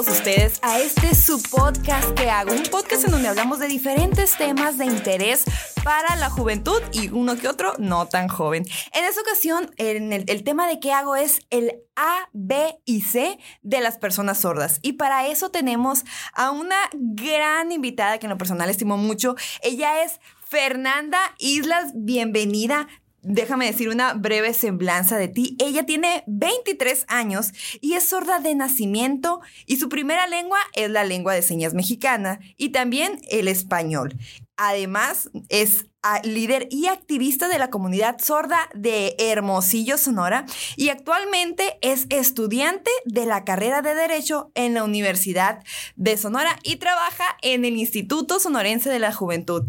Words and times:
ustedes 0.00 0.58
a 0.60 0.78
este 0.78 1.14
su 1.14 1.42
podcast 1.42 2.10
que 2.12 2.28
hago, 2.28 2.52
un 2.52 2.64
podcast 2.64 3.04
en 3.06 3.12
donde 3.12 3.28
hablamos 3.28 3.58
de 3.60 3.66
diferentes 3.66 4.36
temas 4.36 4.76
de 4.76 4.84
interés 4.84 5.44
para 5.84 6.16
la 6.16 6.28
juventud 6.28 6.82
y 6.92 7.08
uno 7.08 7.38
que 7.38 7.48
otro 7.48 7.72
no 7.78 8.06
tan 8.06 8.28
joven. 8.28 8.66
En 8.92 9.04
esta 9.06 9.22
ocasión, 9.22 9.70
el, 9.78 10.12
el 10.12 10.44
tema 10.44 10.68
de 10.68 10.80
qué 10.80 10.92
hago 10.92 11.16
es 11.16 11.40
el 11.48 11.72
A, 11.96 12.28
B 12.34 12.78
y 12.84 13.00
C 13.00 13.38
de 13.62 13.80
las 13.80 13.96
personas 13.96 14.38
sordas. 14.38 14.80
Y 14.82 14.94
para 14.94 15.28
eso 15.28 15.50
tenemos 15.50 16.04
a 16.34 16.50
una 16.50 16.76
gran 16.92 17.72
invitada 17.72 18.18
que 18.18 18.26
en 18.26 18.30
lo 18.30 18.38
personal 18.38 18.68
estimo 18.68 18.98
mucho. 18.98 19.34
Ella 19.62 20.04
es 20.04 20.20
Fernanda 20.44 21.18
Islas, 21.38 21.92
bienvenida 21.94 22.86
déjame 23.26 23.66
decir 23.66 23.88
una 23.88 24.14
breve 24.14 24.54
semblanza 24.54 25.18
de 25.18 25.28
ti. 25.28 25.56
Ella 25.58 25.84
tiene 25.84 26.22
23 26.26 27.04
años 27.08 27.52
y 27.80 27.94
es 27.94 28.08
sorda 28.08 28.38
de 28.38 28.54
nacimiento 28.54 29.40
y 29.66 29.76
su 29.76 29.88
primera 29.88 30.26
lengua 30.26 30.58
es 30.74 30.90
la 30.90 31.04
lengua 31.04 31.34
de 31.34 31.42
señas 31.42 31.74
mexicana 31.74 32.38
y 32.56 32.70
también 32.70 33.20
el 33.28 33.48
español. 33.48 34.16
Además, 34.56 35.28
es 35.50 35.86
ah, 36.02 36.22
líder 36.24 36.68
y 36.70 36.86
activista 36.86 37.48
de 37.48 37.58
la 37.58 37.68
comunidad 37.68 38.18
sorda 38.20 38.70
de 38.74 39.14
Hermosillo, 39.18 39.98
Sonora, 39.98 40.46
y 40.76 40.88
actualmente 40.88 41.78
es 41.82 42.06
estudiante 42.08 42.90
de 43.04 43.26
la 43.26 43.44
carrera 43.44 43.82
de 43.82 43.94
Derecho 43.94 44.52
en 44.54 44.72
la 44.72 44.84
Universidad 44.84 45.62
de 45.96 46.16
Sonora 46.16 46.58
y 46.62 46.76
trabaja 46.76 47.24
en 47.42 47.66
el 47.66 47.76
Instituto 47.76 48.40
Sonorense 48.40 48.88
de 48.88 48.98
la 48.98 49.12
Juventud. 49.12 49.64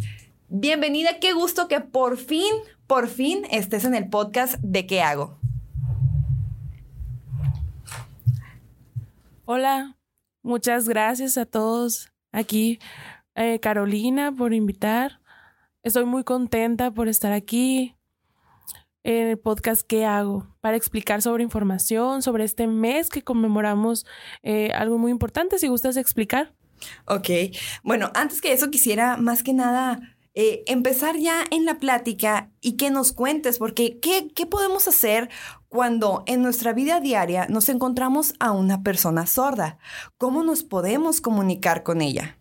Bienvenida, 0.47 1.19
qué 1.19 1.33
gusto 1.33 1.67
que 1.67 1.81
por 1.81 2.15
fin 2.15 2.53
por 2.87 3.09
fin 3.09 3.45
estés 3.51 3.83
en 3.83 3.93
el 3.93 4.09
podcast 4.09 4.55
de 4.61 4.87
¿Qué 4.87 5.01
hago? 5.01 5.37
Hola, 9.43 9.97
muchas 10.41 10.87
gracias 10.87 11.37
a 11.37 11.45
todos 11.45 12.11
aquí. 12.31 12.79
Eh, 13.35 13.59
Carolina, 13.59 14.31
por 14.31 14.53
invitar. 14.53 15.21
Estoy 15.83 16.05
muy 16.05 16.23
contenta 16.23 16.91
por 16.91 17.07
estar 17.07 17.33
aquí 17.33 17.95
en 19.03 19.27
el 19.27 19.37
podcast 19.37 19.81
¿Qué 19.85 20.05
hago? 20.05 20.47
Para 20.61 20.77
explicar 20.77 21.21
sobre 21.21 21.43
información, 21.43 22.21
sobre 22.21 22.45
este 22.45 22.67
mes 22.67 23.09
que 23.09 23.21
conmemoramos 23.21 24.05
eh, 24.43 24.71
algo 24.73 24.97
muy 24.97 25.11
importante, 25.11 25.59
si 25.59 25.67
gustas 25.67 25.97
explicar. 25.97 26.53
Ok, 27.05 27.29
bueno, 27.83 28.11
antes 28.15 28.41
que 28.41 28.53
eso 28.53 28.69
quisiera 28.69 29.17
más 29.17 29.43
que 29.43 29.53
nada 29.53 30.16
eh, 30.39 30.63
empezar 30.67 31.17
ya 31.17 31.43
en 31.49 31.65
la 31.65 31.79
plática 31.79 32.51
y 32.61 32.77
que 32.77 32.91
nos 32.91 33.11
cuentes, 33.11 33.57
porque 33.57 33.99
¿qué, 33.99 34.27
¿qué 34.35 34.45
podemos 34.45 34.87
hacer 34.87 35.31
cuando 35.67 36.23
en 36.27 36.43
nuestra 36.43 36.73
vida 36.73 36.99
diaria 36.99 37.47
nos 37.49 37.69
encontramos 37.69 38.35
a 38.39 38.51
una 38.51 38.83
persona 38.83 39.25
sorda? 39.25 39.79
¿Cómo 40.19 40.43
nos 40.43 40.61
podemos 40.61 41.21
comunicar 41.21 41.81
con 41.81 42.01
ella? 42.01 42.37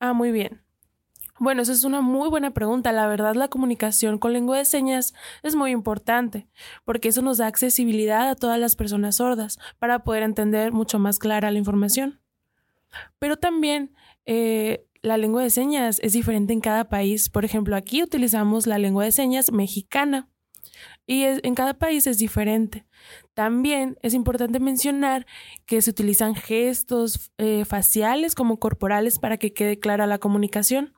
Ah, 0.00 0.12
muy 0.12 0.32
bien. 0.32 0.60
Bueno, 1.38 1.62
esa 1.62 1.72
es 1.72 1.84
una 1.84 2.02
muy 2.02 2.28
buena 2.28 2.50
pregunta. 2.50 2.92
La 2.92 3.06
verdad, 3.06 3.34
la 3.36 3.48
comunicación 3.48 4.18
con 4.18 4.34
lengua 4.34 4.58
de 4.58 4.66
señas 4.66 5.14
es 5.42 5.54
muy 5.54 5.70
importante, 5.70 6.46
porque 6.84 7.08
eso 7.08 7.22
nos 7.22 7.38
da 7.38 7.46
accesibilidad 7.46 8.28
a 8.28 8.36
todas 8.36 8.58
las 8.58 8.76
personas 8.76 9.16
sordas 9.16 9.58
para 9.78 10.00
poder 10.00 10.24
entender 10.24 10.72
mucho 10.72 10.98
más 10.98 11.18
clara 11.18 11.50
la 11.50 11.58
información. 11.58 12.20
Pero 13.18 13.38
también 13.38 13.94
eh, 14.26 14.84
la 15.02 15.16
lengua 15.16 15.42
de 15.42 15.50
señas 15.50 15.98
es 16.02 16.12
diferente 16.12 16.52
en 16.52 16.60
cada 16.60 16.88
país. 16.88 17.30
Por 17.30 17.44
ejemplo, 17.44 17.76
aquí 17.76 18.02
utilizamos 18.02 18.66
la 18.66 18.78
lengua 18.78 19.04
de 19.04 19.12
señas 19.12 19.52
mexicana 19.52 20.28
y 21.06 21.24
en 21.24 21.54
cada 21.54 21.74
país 21.74 22.06
es 22.06 22.18
diferente. 22.18 22.86
También 23.34 23.98
es 24.02 24.14
importante 24.14 24.60
mencionar 24.60 25.26
que 25.66 25.80
se 25.82 25.90
utilizan 25.90 26.34
gestos 26.34 27.32
eh, 27.38 27.64
faciales 27.64 28.34
como 28.34 28.58
corporales 28.58 29.18
para 29.18 29.38
que 29.38 29.52
quede 29.52 29.78
clara 29.78 30.06
la 30.06 30.18
comunicación. 30.18 30.94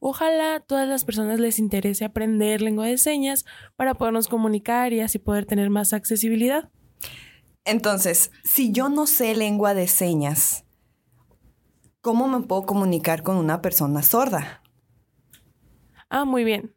Ojalá 0.00 0.60
todas 0.60 0.88
las 0.88 1.04
personas 1.04 1.40
les 1.40 1.58
interese 1.58 2.04
aprender 2.04 2.62
lengua 2.62 2.86
de 2.86 2.98
señas 2.98 3.44
para 3.76 3.94
podernos 3.94 4.28
comunicar 4.28 4.92
y 4.92 5.00
así 5.00 5.18
poder 5.18 5.46
tener 5.46 5.70
más 5.70 5.92
accesibilidad. 5.92 6.70
Entonces, 7.64 8.30
si 8.44 8.72
yo 8.72 8.88
no 8.88 9.06
sé 9.06 9.34
lengua 9.34 9.72
de 9.72 9.88
señas, 9.88 10.63
¿cómo 12.04 12.28
me 12.28 12.46
puedo 12.46 12.66
comunicar 12.66 13.22
con 13.22 13.38
una 13.38 13.62
persona 13.62 14.02
sorda? 14.02 14.62
Ah, 16.10 16.26
muy 16.26 16.44
bien. 16.44 16.74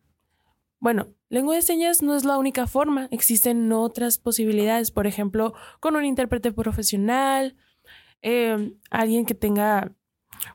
Bueno, 0.80 1.08
lengua 1.28 1.56
de 1.56 1.62
señas 1.62 2.02
no 2.02 2.16
es 2.16 2.24
la 2.24 2.38
única 2.38 2.66
forma, 2.66 3.10
existen 3.12 3.70
otras 3.74 4.20
posibilidades, 4.20 4.90
por 4.90 5.06
ejemplo, 5.06 5.54
con 5.82 5.98
un 5.98 6.06
intérprete 6.06 6.54
profesional, 6.54 7.58
em, 8.22 8.80
alguien 8.90 9.26
que 9.26 9.36
tenga, 9.36 9.92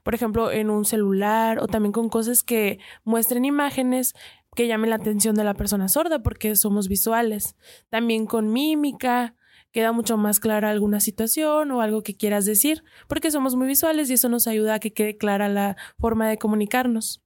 por 0.02 0.14
ejemplo, 0.14 0.50
en 0.50 0.70
un 0.70 0.86
celular 0.86 1.58
o 1.58 1.66
también 1.66 1.92
con 1.92 2.08
cosas 2.08 2.42
que 2.42 2.78
muestren 3.04 3.44
imágenes 3.44 4.14
que 4.56 4.68
llamen 4.68 4.88
la 4.88 4.96
atención 4.96 5.34
de 5.34 5.44
la 5.44 5.54
persona 5.54 5.88
sorda 5.88 6.22
porque 6.22 6.56
somos 6.56 6.88
visuales, 6.88 7.56
también 7.90 8.24
con 8.24 8.50
mímica, 8.50 9.34
queda 9.72 9.92
mucho 9.92 10.16
más 10.16 10.38
clara 10.38 10.70
alguna 10.70 11.00
situación 11.00 11.70
o 11.70 11.80
algo 11.80 12.02
que 12.02 12.14
quieras 12.14 12.44
decir, 12.44 12.84
porque 13.08 13.30
somos 13.30 13.56
muy 13.56 13.66
visuales 13.66 14.10
y 14.10 14.14
eso 14.14 14.28
nos 14.28 14.46
ayuda 14.46 14.74
a 14.74 14.78
que 14.78 14.92
quede 14.92 15.16
clara 15.16 15.48
la 15.48 15.76
forma 15.98 16.28
de 16.28 16.38
comunicarnos. 16.38 17.22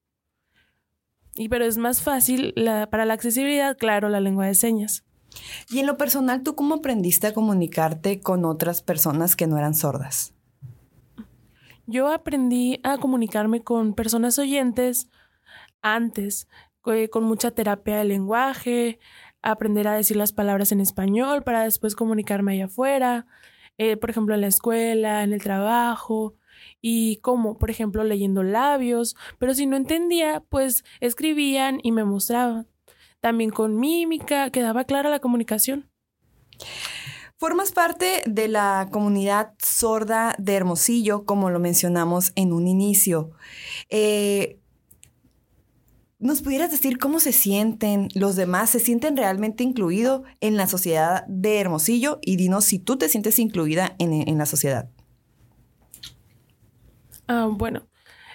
Y 1.34 1.48
pero 1.48 1.66
es 1.66 1.76
más 1.76 2.00
fácil 2.00 2.54
para 2.90 3.04
la 3.04 3.14
accesibilidad, 3.14 3.76
claro, 3.76 4.08
la 4.08 4.20
lengua 4.20 4.46
de 4.46 4.54
señas. 4.54 5.04
Y 5.68 5.80
en 5.80 5.86
lo 5.86 5.98
personal, 5.98 6.42
¿tú 6.42 6.54
cómo 6.54 6.76
aprendiste 6.76 7.26
a 7.26 7.34
comunicarte 7.34 8.20
con 8.20 8.46
otras 8.46 8.80
personas 8.80 9.36
que 9.36 9.46
no 9.46 9.58
eran 9.58 9.74
sordas? 9.74 10.32
Yo 11.86 12.10
aprendí 12.10 12.80
a 12.82 12.96
comunicarme 12.98 13.62
con 13.62 13.94
personas 13.94 14.38
oyentes 14.38 15.10
antes, 15.82 16.48
eh, 16.86 17.08
con 17.08 17.24
mucha 17.24 17.50
terapia 17.50 17.98
de 17.98 18.04
lenguaje, 18.04 18.98
aprender 19.50 19.88
a 19.88 19.94
decir 19.94 20.16
las 20.16 20.32
palabras 20.32 20.72
en 20.72 20.80
español 20.80 21.42
para 21.42 21.62
después 21.62 21.94
comunicarme 21.94 22.52
allá 22.52 22.66
afuera, 22.66 23.26
eh, 23.78 23.96
por 23.96 24.10
ejemplo, 24.10 24.34
en 24.34 24.40
la 24.40 24.46
escuela, 24.46 25.22
en 25.22 25.32
el 25.32 25.42
trabajo, 25.42 26.34
y 26.80 27.16
como, 27.18 27.58
por 27.58 27.70
ejemplo, 27.70 28.04
leyendo 28.04 28.42
labios, 28.42 29.16
pero 29.38 29.54
si 29.54 29.66
no 29.66 29.76
entendía, 29.76 30.42
pues 30.48 30.84
escribían 31.00 31.80
y 31.82 31.92
me 31.92 32.04
mostraban. 32.04 32.66
También 33.20 33.50
con 33.50 33.78
mímica, 33.78 34.50
quedaba 34.50 34.84
clara 34.84 35.10
la 35.10 35.20
comunicación. 35.20 35.90
Formas 37.38 37.72
parte 37.72 38.22
de 38.24 38.48
la 38.48 38.88
comunidad 38.90 39.52
sorda 39.62 40.34
de 40.38 40.54
Hermosillo, 40.54 41.24
como 41.26 41.50
lo 41.50 41.60
mencionamos 41.60 42.32
en 42.34 42.54
un 42.54 42.66
inicio. 42.66 43.32
Eh, 43.90 44.58
¿Nos 46.18 46.40
pudieras 46.40 46.70
decir 46.70 46.96
cómo 46.96 47.20
se 47.20 47.32
sienten 47.32 48.08
los 48.14 48.36
demás? 48.36 48.70
¿Se 48.70 48.80
sienten 48.80 49.18
realmente 49.18 49.62
incluidos 49.62 50.22
en 50.40 50.56
la 50.56 50.66
sociedad 50.66 51.26
de 51.28 51.60
Hermosillo? 51.60 52.20
Y 52.22 52.36
dinos 52.36 52.64
si 52.64 52.78
tú 52.78 52.96
te 52.96 53.10
sientes 53.10 53.38
incluida 53.38 53.94
en, 53.98 54.38
la 54.38 54.46
sociedad. 54.46 54.88
Ah, 57.28 57.48
bueno, 57.50 57.86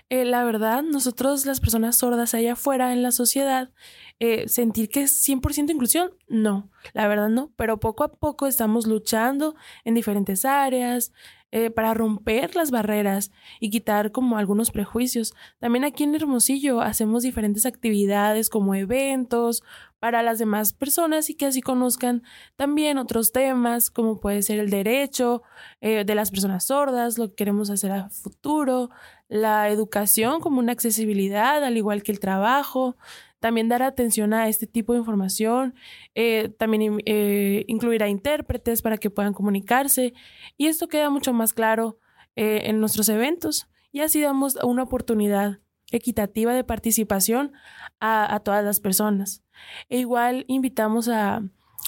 eh, 0.09 0.25
la 0.25 0.43
verdad, 0.43 0.83
nosotros 0.83 1.47
las 1.47 1.59
personas 1.59 1.95
sordas 1.95 2.35
allá 2.35 2.53
afuera 2.53 2.93
en 2.93 3.01
la 3.01 3.11
sociedad, 3.11 3.71
eh, 4.19 4.47
sentir 4.47 4.89
que 4.89 5.01
es 5.01 5.27
100% 5.27 5.71
inclusión, 5.71 6.11
no, 6.27 6.69
la 6.93 7.07
verdad 7.07 7.29
no, 7.29 7.51
pero 7.55 7.79
poco 7.79 8.03
a 8.03 8.11
poco 8.11 8.45
estamos 8.45 8.85
luchando 8.85 9.55
en 9.85 9.95
diferentes 9.95 10.45
áreas, 10.45 11.13
eh, 11.51 11.69
para 11.69 11.93
romper 11.93 12.55
las 12.55 12.71
barreras 12.71 13.31
y 13.59 13.69
quitar 13.69 14.11
como 14.11 14.37
algunos 14.37 14.71
prejuicios. 14.71 15.33
También 15.59 15.83
aquí 15.83 16.03
en 16.03 16.15
Hermosillo 16.15 16.81
hacemos 16.81 17.23
diferentes 17.23 17.65
actividades 17.65 18.49
como 18.49 18.75
eventos 18.75 19.63
para 20.01 20.23
las 20.23 20.39
demás 20.39 20.73
personas 20.73 21.29
y 21.29 21.35
que 21.35 21.45
así 21.45 21.61
conozcan 21.61 22.23
también 22.55 22.97
otros 22.97 23.31
temas 23.31 23.91
como 23.91 24.19
puede 24.19 24.41
ser 24.41 24.57
el 24.57 24.71
derecho 24.71 25.43
eh, 25.79 26.03
de 26.03 26.15
las 26.15 26.31
personas 26.31 26.65
sordas, 26.65 27.19
lo 27.19 27.29
que 27.29 27.35
queremos 27.35 27.69
hacer 27.69 27.91
a 27.91 28.09
futuro, 28.09 28.89
la 29.27 29.69
educación 29.69 30.41
como 30.41 30.57
una 30.57 30.71
accesibilidad, 30.71 31.63
al 31.63 31.77
igual 31.77 32.01
que 32.01 32.11
el 32.11 32.19
trabajo, 32.19 32.97
también 33.39 33.69
dar 33.69 33.83
atención 33.83 34.33
a 34.33 34.49
este 34.49 34.65
tipo 34.65 34.93
de 34.93 34.99
información, 34.99 35.75
eh, 36.15 36.49
también 36.57 36.97
eh, 37.05 37.63
incluir 37.67 38.01
a 38.01 38.09
intérpretes 38.09 38.81
para 38.81 38.97
que 38.97 39.11
puedan 39.11 39.33
comunicarse 39.33 40.15
y 40.57 40.65
esto 40.65 40.87
queda 40.87 41.11
mucho 41.11 41.31
más 41.31 41.53
claro 41.53 41.99
en 42.35 42.79
nuestros 42.79 43.09
eventos 43.09 43.67
y 43.91 43.99
así 43.99 44.19
damos 44.21 44.55
una 44.63 44.83
oportunidad 44.83 45.59
equitativa 45.91 46.53
de 46.53 46.63
participación 46.63 47.51
a, 47.99 48.39
todas 48.43 48.63
las 48.63 48.79
personas. 48.79 49.43
E 49.89 49.99
igual 49.99 50.45
invitamos 50.47 51.07
a, 51.07 51.43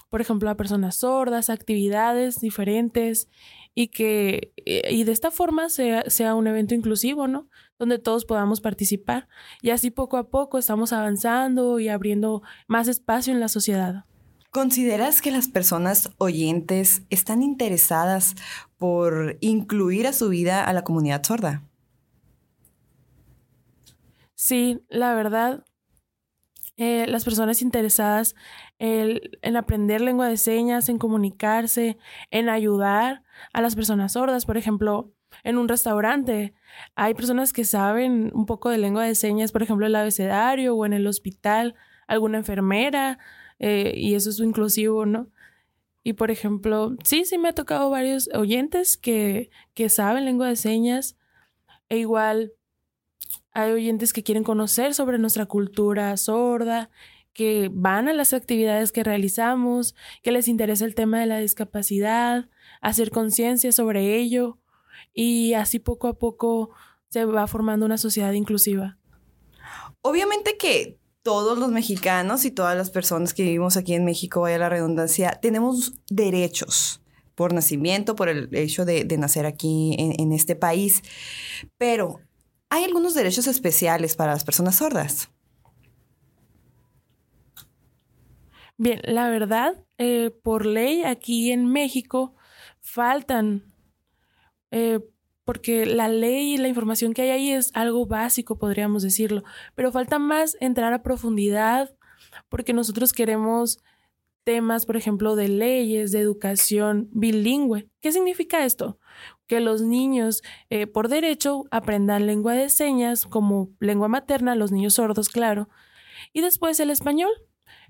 por 0.10 0.22
ejemplo, 0.22 0.50
a 0.50 0.58
personas 0.58 0.98
sordas, 0.98 1.50
actividades 1.50 2.40
diferentes 2.40 3.28
y 3.76 3.88
que 3.88 4.54
y 4.66 5.04
de 5.04 5.12
esta 5.12 5.32
forma 5.32 5.70
sea, 5.70 6.04
sea 6.10 6.36
un 6.36 6.46
evento 6.46 6.76
inclusivo, 6.76 7.28
¿no? 7.28 7.48
donde 7.80 8.00
todos 8.00 8.26
podamos 8.26 8.62
participar. 8.62 9.28
Y 9.62 9.72
así 9.72 9.92
poco 9.92 10.18
a 10.18 10.30
poco 10.30 10.58
estamos 10.58 10.94
avanzando 10.94 11.80
y 11.80 11.90
abriendo 11.90 12.42
más 12.68 12.88
espacio 12.88 13.34
en 13.34 13.40
la 13.40 13.50
sociedad. 13.50 14.06
¿Consideras 14.52 15.22
que 15.22 15.32
las 15.32 15.48
personas 15.48 16.12
oyentes 16.18 17.02
están 17.10 17.42
interesadas 17.42 18.36
por 18.78 19.38
incluir 19.42 20.06
a 20.08 20.14
su 20.14 20.30
vida 20.30 20.64
a 20.64 20.74
la 20.74 20.84
comunidad 20.84 21.24
sorda? 21.24 21.64
Sí, 24.44 24.82
la 24.90 25.14
verdad, 25.14 25.64
eh, 26.76 27.06
las 27.08 27.24
personas 27.24 27.62
interesadas 27.62 28.36
en 28.78 29.56
aprender 29.56 30.02
lengua 30.02 30.28
de 30.28 30.36
señas, 30.36 30.90
en 30.90 30.98
comunicarse, 30.98 31.98
en 32.30 32.50
ayudar 32.50 33.24
a 33.54 33.62
las 33.62 33.74
personas 33.74 34.12
sordas, 34.12 34.46
por 34.46 34.58
ejemplo, 34.58 35.14
en 35.46 35.58
un 35.58 35.70
restaurante. 35.70 36.54
Hay 36.94 37.14
personas 37.14 37.54
que 37.54 37.64
saben 37.64 38.32
un 38.34 38.46
poco 38.46 38.70
de 38.70 38.80
lengua 38.80 39.06
de 39.06 39.16
señas, 39.16 39.54
por 39.54 39.64
ejemplo, 39.64 39.86
el 39.86 39.96
abecedario 39.96 40.76
o 40.76 40.86
en 40.86 40.92
el 40.92 41.08
hospital, 41.08 41.76
alguna 42.06 42.40
enfermera, 42.40 43.20
eh, 43.60 43.94
y 43.96 44.16
eso 44.16 44.30
es 44.30 44.42
inclusivo, 44.42 45.06
¿no? 45.06 45.30
Y 46.04 46.14
por 46.14 46.32
ejemplo, 46.32 46.98
sí, 47.06 47.24
sí 47.24 47.38
me 47.38 47.48
ha 47.48 47.54
tocado 47.54 47.90
varios 47.90 48.30
oyentes 48.34 48.98
que, 48.98 49.52
que 49.74 49.88
saben 49.88 50.26
lengua 50.26 50.50
de 50.50 50.58
señas, 50.58 51.16
e 51.88 52.00
igual 52.00 52.52
hay 53.54 53.72
oyentes 53.72 54.14
que 54.14 54.24
quieren 54.24 54.44
conocer 54.44 54.94
sobre 54.94 55.20
nuestra 55.20 55.46
cultura 55.46 56.16
sorda, 56.18 56.90
que 57.34 57.70
van 57.72 58.08
a 58.08 58.14
las 58.14 58.34
actividades 58.34 58.92
que 58.92 59.04
realizamos, 59.04 59.96
que 60.22 60.32
les 60.32 60.48
interesa 60.48 60.86
el 60.86 60.96
tema 60.96 61.20
de 61.20 61.26
la 61.26 61.40
discapacidad, 61.40 62.50
hacer 62.82 63.12
conciencia 63.12 63.72
sobre 63.72 64.16
ello 64.18 64.60
y 65.14 65.54
así 65.54 65.80
poco 65.80 66.08
a 66.08 66.18
poco 66.18 66.72
se 67.10 67.26
va 67.26 67.48
formando 67.48 67.86
una 67.86 67.98
sociedad 67.98 68.34
inclusiva. 68.34 68.98
Obviamente 70.02 70.58
que 70.58 71.00
todos 71.22 71.58
los 71.58 71.72
mexicanos 71.72 72.46
y 72.46 72.52
todas 72.52 72.76
las 72.76 72.90
personas 72.92 73.34
que 73.34 73.44
vivimos 73.44 73.78
aquí 73.78 73.94
en 73.94 74.04
México, 74.04 74.42
vaya 74.42 74.58
la 74.58 74.70
redundancia, 74.70 75.32
tenemos 75.42 75.94
derechos 76.10 77.02
por 77.36 77.54
nacimiento, 77.54 78.16
por 78.16 78.30
el 78.30 78.54
hecho 78.54 78.86
de, 78.86 79.06
nacer 79.18 79.46
aquí 79.46 79.96
en, 79.98 80.20
en 80.20 80.32
este 80.34 80.56
país. 80.56 81.02
Pero 81.78 82.20
hay 82.74 82.86
algunos 82.86 83.14
derechos 83.14 83.46
especiales 83.46 84.16
para 84.16 84.32
las 84.32 84.44
personas 84.44 84.78
sordas. 84.78 85.30
Bien, 88.78 89.00
la 89.04 89.30
verdad, 89.30 89.86
eh, 90.00 90.32
por 90.42 90.66
ley 90.66 91.04
aquí 91.04 91.52
en 91.52 91.68
México 91.68 92.34
faltan, 92.82 93.76
eh, 94.72 95.02
porque 95.46 95.86
la 95.86 96.08
ley 96.08 96.56
y 96.56 96.58
la 96.58 96.68
información 96.68 97.14
que 97.14 97.22
hay 97.22 97.30
ahí 97.30 97.52
es 97.52 97.70
algo 97.76 98.08
básico, 98.08 98.58
podríamos 98.58 99.04
decirlo, 99.04 99.44
pero 99.76 99.92
falta 99.92 100.18
más 100.18 100.58
entrar 100.60 100.94
a 100.94 101.04
profundidad, 101.04 101.96
porque 102.50 102.74
nosotros 102.74 103.14
queremos 103.14 103.84
temas, 104.44 104.88
por 104.88 104.98
ejemplo, 104.98 105.36
de 105.36 105.48
leyes, 105.48 106.12
de 106.12 106.22
educación 106.22 107.08
bilingüe. 107.12 107.88
¿Qué 108.02 108.12
significa 108.12 108.66
esto? 108.66 108.98
Que 109.48 109.60
los 109.60 109.82
niños, 109.82 110.42
eh, 110.70 110.88
por 110.88 111.10
derecho, 111.10 111.66
aprendan 111.72 112.28
lengua 112.28 112.54
de 112.54 112.70
señas 112.70 113.26
como 113.26 113.70
lengua 113.80 114.08
materna, 114.08 114.56
los 114.56 114.72
niños 114.72 114.96
sordos, 114.96 115.30
claro, 115.30 115.70
y 116.32 116.42
después 116.42 116.80
el 116.80 116.90
español, 116.90 117.32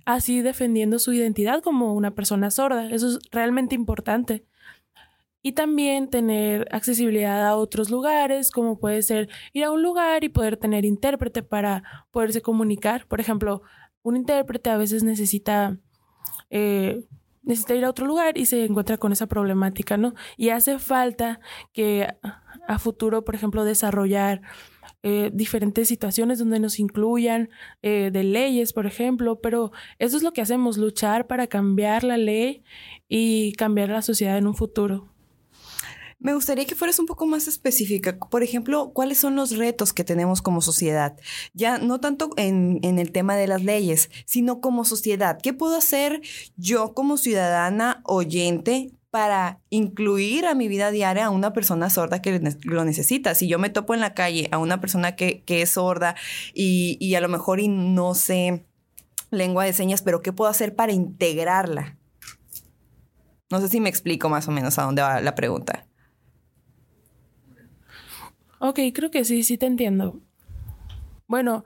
así 0.06 0.42
defendiendo 0.42 1.00
su 1.00 1.14
identidad 1.14 1.62
como 1.62 1.94
una 1.94 2.12
persona 2.16 2.50
sorda. 2.52 2.90
Eso 2.90 3.08
es 3.08 3.20
realmente 3.32 3.76
importante. 3.76 4.46
Y 5.42 5.52
también 5.54 6.10
tener 6.10 6.68
accesibilidad 6.72 7.46
a 7.46 7.58
otros 7.58 7.90
lugares, 7.90 8.50
como 8.50 8.80
puede 8.80 9.02
ser 9.02 9.30
ir 9.52 9.66
a 9.66 9.72
un 9.72 9.84
lugar 9.84 10.24
y 10.24 10.30
poder 10.30 10.56
tener 10.58 10.86
intérprete 10.86 11.44
para 11.44 11.84
poderse 12.12 12.42
comunicar. 12.42 13.06
Por 13.08 13.20
ejemplo, 13.20 13.62
un 14.04 14.16
intérprete 14.16 14.70
a 14.70 14.78
veces 14.78 15.04
necesita 15.04 15.78
eh, 16.50 17.04
necesita 17.44 17.76
ir 17.76 17.86
a 17.86 17.90
otro 17.90 18.06
lugar 18.06 18.38
y 18.38 18.46
se 18.46 18.66
encuentra 18.66 18.98
con 18.98 19.12
esa 19.12 19.28
problemática, 19.28 19.98
¿no? 19.98 20.14
Y 20.38 20.50
hace 20.50 20.80
falta 20.80 21.40
que 21.72 22.08
a 22.68 22.80
futuro, 22.80 23.24
por 23.24 23.36
ejemplo, 23.36 23.64
desarrollar 23.66 24.42
eh, 25.04 25.32
diferentes 25.34 25.90
situaciones 25.90 26.40
donde 26.40 26.60
nos 26.60 26.80
incluyan 26.80 27.50
eh, 27.82 28.10
de 28.12 28.24
leyes, 28.24 28.72
por 28.72 28.86
ejemplo, 28.86 29.42
pero 29.42 29.72
eso 30.00 30.16
es 30.16 30.24
lo 30.24 30.32
que 30.32 30.42
hacemos, 30.42 30.78
luchar 30.78 31.28
para 31.28 31.48
cambiar 31.48 32.06
la 32.06 32.18
ley 32.18 32.64
y 33.10 33.52
cambiar 33.54 33.90
la 33.90 34.02
sociedad 34.02 34.38
en 34.38 34.48
un 34.48 34.56
futuro. 34.56 35.13
Me 36.24 36.34
gustaría 36.34 36.64
que 36.64 36.74
fueras 36.74 37.00
un 37.00 37.06
poco 37.06 37.26
más 37.26 37.50
específica. 37.50 38.18
Por 38.18 38.44
ejemplo, 38.44 38.92
¿cuáles 38.94 39.18
son 39.18 39.36
los 39.36 39.58
retos 39.58 39.92
que 39.92 40.06
tenemos 40.06 40.42
como 40.42 40.62
sociedad? 40.62 41.18
Ya 41.54 41.80
no 41.80 42.00
tanto 42.00 42.30
en, 42.38 42.80
el 42.82 43.12
tema 43.12 43.36
de 43.36 43.46
las 43.46 43.62
leyes, 43.62 44.10
sino 44.26 44.62
como 44.62 44.86
sociedad. 44.86 45.38
¿Qué 45.44 45.52
puedo 45.52 45.76
hacer 45.76 46.22
yo 46.56 46.94
como 46.94 47.18
ciudadana 47.18 48.02
oyente 48.06 48.94
para 49.12 49.60
incluir 49.70 50.46
a 50.46 50.56
mi 50.56 50.70
vida 50.70 50.92
diaria 50.92 51.26
a 51.26 51.30
una 51.30 51.52
persona 51.52 51.90
sorda 51.90 52.22
que 52.22 52.42
lo 52.64 52.86
necesita. 52.86 53.36
Si 53.36 53.48
yo 53.50 53.60
me 53.60 53.70
topo 53.70 53.94
en 53.94 54.00
la 54.00 54.14
calle 54.16 54.48
a 54.52 54.58
una 54.58 54.80
persona 54.80 55.16
que, 55.18 55.44
es 55.46 55.72
sorda 55.72 56.16
y, 56.54 57.14
a 57.14 57.22
lo 57.22 57.28
mejor 57.28 57.62
no 57.68 58.16
sé 58.16 58.66
lengua 59.30 59.66
de 59.66 59.74
señas, 59.74 60.02
pero 60.02 60.22
¿qué 60.22 60.32
puedo 60.32 60.50
hacer 60.50 60.74
para 60.74 60.94
integrarla? 60.94 61.98
No 63.52 63.60
sé 63.60 63.68
si 63.68 63.82
me 63.82 63.90
explico 63.90 64.30
más 64.30 64.48
o 64.48 64.52
menos 64.52 64.80
a 64.80 64.84
dónde 64.84 65.02
va 65.02 65.20
la 65.20 65.36
pregunta. 65.36 65.86
Ok, 68.66 68.80
creo 68.94 69.12
que 69.12 69.26
sí, 69.26 69.44
sí 69.44 69.58
te 69.58 69.66
entiendo. 69.66 70.22
Bueno, 71.28 71.66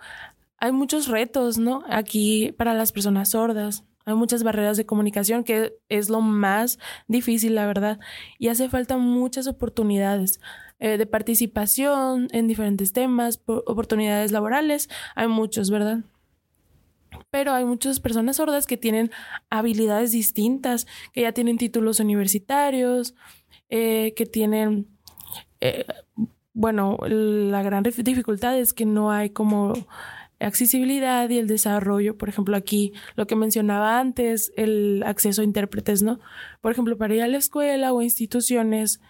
hay 0.57 0.71
muchos 0.71 1.07
retos, 1.07 1.59
¿no? 1.59 1.83
Aquí 1.87 2.53
para 2.57 2.73
las 2.73 2.91
personas 2.91 3.29
sordas. 3.29 3.83
Hay 4.05 4.15
muchas 4.15 4.41
barreras 4.41 4.77
de 4.77 4.87
comunicación 4.87 5.43
que 5.43 5.77
es 5.89 6.09
lo 6.09 6.21
más 6.21 6.79
difícil, 7.07 7.53
la 7.53 7.67
verdad. 7.67 7.99
Y 8.39 8.47
hace 8.47 8.67
falta 8.67 8.97
muchas 8.97 9.45
oportunidades 9.45 10.39
eh, 10.79 10.97
de 10.97 11.05
participación 11.05 12.29
en 12.31 12.47
diferentes 12.47 12.93
temas, 12.93 13.43
oportunidades 13.45 14.31
laborales. 14.31 14.89
Hay 15.13 15.27
muchos, 15.27 15.69
¿verdad? 15.69 15.99
Pero 17.29 17.53
hay 17.53 17.65
muchas 17.65 17.99
personas 17.99 18.37
sordas 18.37 18.65
que 18.65 18.77
tienen 18.77 19.11
habilidades 19.51 20.13
distintas, 20.13 20.87
que 21.13 21.21
ya 21.21 21.31
tienen 21.31 21.59
títulos 21.59 21.99
universitarios, 21.99 23.13
eh, 23.69 24.15
que 24.15 24.25
tienen 24.25 24.87
eh, 25.61 25.85
bueno, 26.57 26.97
la 27.07 27.61
gran 27.61 27.83
dificultad 27.83 28.57
es 28.57 28.73
que 28.73 28.87
no 28.87 29.11
hay 29.11 29.29
como 29.29 29.73
accesibilidad 30.39 31.29
y 31.29 31.37
el 31.37 31.45
desarrollo, 31.45 32.17
por 32.17 32.29
ejemplo, 32.29 32.57
aquí 32.57 32.93
lo 33.15 33.27
que 33.27 33.35
mencionaba 33.35 33.99
antes, 33.99 34.51
el 34.57 35.03
acceso 35.05 35.41
a 35.41 35.45
intérpretes, 35.45 36.01
¿no? 36.01 36.19
Por 36.59 36.71
ejemplo, 36.71 36.97
para 36.97 37.13
ir 37.13 37.21
a 37.21 37.27
la 37.27 37.37
escuela 37.37 37.93
o 37.93 38.01
instituciones, 38.01 39.01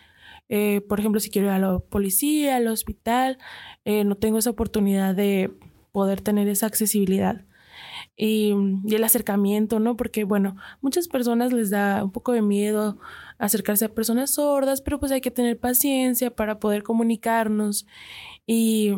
eh, 0.50 0.82
por 0.90 1.00
ejemplo, 1.00 1.22
si 1.22 1.30
quiero 1.30 1.48
ir 1.48 1.54
a 1.54 1.60
la 1.60 1.80
policía, 1.80 2.58
al 2.58 2.68
hospital, 2.68 3.38
eh, 3.86 4.04
no 4.04 4.16
tengo 4.16 4.40
esa 4.40 4.50
oportunidad 4.50 5.16
de 5.16 5.50
poder 5.94 6.20
tener 6.20 6.50
esa 6.50 6.66
accesibilidad. 6.66 7.46
Y, 8.18 8.54
y, 8.84 8.96
el 8.96 9.04
acercamiento, 9.04 9.80
¿no? 9.80 9.96
Porque, 9.96 10.24
bueno, 10.24 10.56
muchas 10.82 11.08
personas 11.08 11.54
les 11.54 11.70
da 11.70 12.04
un 12.04 12.12
poco 12.12 12.32
de 12.32 12.42
miedo 12.42 12.98
acercarse 13.38 13.86
a 13.86 13.94
personas 13.94 14.34
sordas, 14.34 14.82
pero 14.82 15.00
pues 15.00 15.12
hay 15.12 15.22
que 15.22 15.30
tener 15.30 15.60
paciencia 15.60 16.36
para 16.36 16.60
poder 16.60 16.82
comunicarnos 16.82 17.86
y 18.48 18.96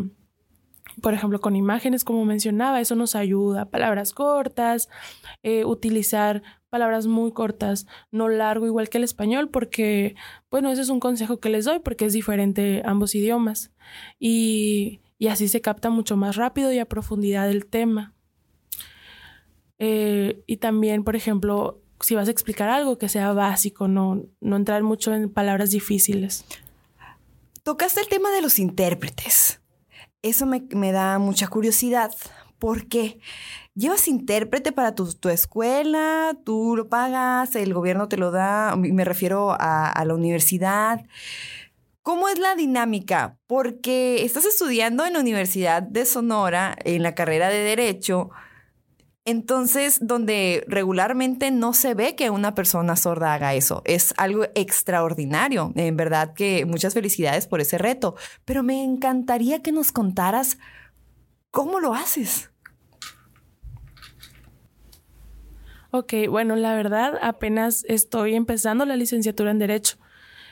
por 1.01 1.13
ejemplo, 1.13 1.39
con 1.39 1.55
imágenes, 1.55 2.03
como 2.03 2.25
mencionaba, 2.25 2.81
eso 2.81 2.95
nos 2.95 3.15
ayuda. 3.15 3.69
Palabras 3.69 4.13
cortas, 4.13 4.89
eh, 5.43 5.65
utilizar 5.65 6.43
palabras 6.69 7.07
muy 7.07 7.31
cortas, 7.31 7.87
no 8.11 8.29
largo, 8.29 8.65
igual 8.65 8.89
que 8.89 8.97
el 8.97 9.03
español, 9.03 9.49
porque, 9.49 10.15
bueno, 10.51 10.69
ese 10.71 10.81
es 10.81 10.89
un 10.89 10.99
consejo 10.99 11.39
que 11.39 11.49
les 11.49 11.65
doy, 11.65 11.79
porque 11.79 12.05
es 12.05 12.13
diferente 12.13 12.81
ambos 12.85 13.15
idiomas. 13.15 13.71
Y, 14.19 15.01
y 15.17 15.27
así 15.27 15.47
se 15.47 15.61
capta 15.61 15.89
mucho 15.89 16.17
más 16.17 16.35
rápido 16.35 16.71
y 16.71 16.79
a 16.79 16.85
profundidad 16.85 17.49
el 17.49 17.65
tema. 17.65 18.13
Eh, 19.79 20.43
y 20.45 20.57
también, 20.57 21.03
por 21.03 21.15
ejemplo, 21.15 21.81
si 22.01 22.15
vas 22.15 22.27
a 22.27 22.31
explicar 22.31 22.69
algo 22.69 22.97
que 22.97 23.09
sea 23.09 23.33
básico, 23.33 23.87
no, 23.87 24.23
no 24.41 24.55
entrar 24.55 24.83
mucho 24.83 25.13
en 25.13 25.29
palabras 25.29 25.71
difíciles. 25.71 26.45
Tocaste 27.63 28.01
el 28.01 28.07
tema 28.07 28.31
de 28.31 28.41
los 28.41 28.59
intérpretes. 28.59 29.61
Eso 30.21 30.45
me, 30.45 30.91
da 30.91 31.17
mucha 31.17 31.47
curiosidad. 31.47 32.11
¿Por 32.57 32.87
qué? 32.87 33.19
¿Llevas 33.73 34.07
intérprete 34.09 34.73
para 34.73 34.93
tu, 34.95 35.29
escuela? 35.29 36.37
¿Tú 36.43 36.75
lo 36.75 36.89
pagas? 36.89 37.55
¿El 37.55 37.73
gobierno 37.73 38.09
te 38.09 38.17
lo 38.17 38.31
da? 38.31 38.75
Me 38.75 39.05
refiero 39.05 39.51
a, 39.51 39.89
a 39.89 40.05
la 40.05 40.13
universidad. 40.13 41.05
¿Cómo 42.01 42.27
es 42.27 42.39
la 42.39 42.55
dinámica? 42.55 43.37
Porque 43.47 44.25
estás 44.25 44.45
estudiando 44.45 45.05
en 45.05 45.13
la 45.13 45.19
Universidad 45.19 45.83
de 45.83 46.05
Sonora, 46.05 46.77
en 46.83 47.03
la 47.03 47.15
carrera 47.15 47.49
de 47.49 47.59
Derecho, 47.59 48.31
entonces, 49.25 49.99
donde 50.01 50.63
regularmente 50.67 51.51
no 51.51 51.73
se 51.73 51.93
ve 51.93 52.15
que 52.15 52.29
una 52.29 52.55
persona 52.55 52.95
sorda 52.95 53.33
haga 53.33 53.53
eso, 53.53 53.81
es 53.85 54.13
algo 54.17 54.45
extraordinario. 54.55 55.71
En 55.75 55.97
verdad 55.97 56.33
que 56.33 56.65
muchas 56.65 56.93
felicidades 56.93 57.45
por 57.45 57.61
ese 57.61 57.77
reto, 57.77 58.15
pero 58.45 58.63
me 58.63 58.83
encantaría 58.83 59.61
que 59.61 59.71
nos 59.71 59.91
contaras 59.91 60.57
cómo 61.51 61.79
lo 61.79 61.93
haces. 61.93 62.49
Ok, 65.91 66.13
bueno, 66.29 66.55
la 66.55 66.75
verdad 66.75 67.17
apenas 67.21 67.83
estoy 67.87 68.35
empezando 68.35 68.85
la 68.85 68.95
licenciatura 68.95 69.51
en 69.51 69.59
Derecho 69.59 69.97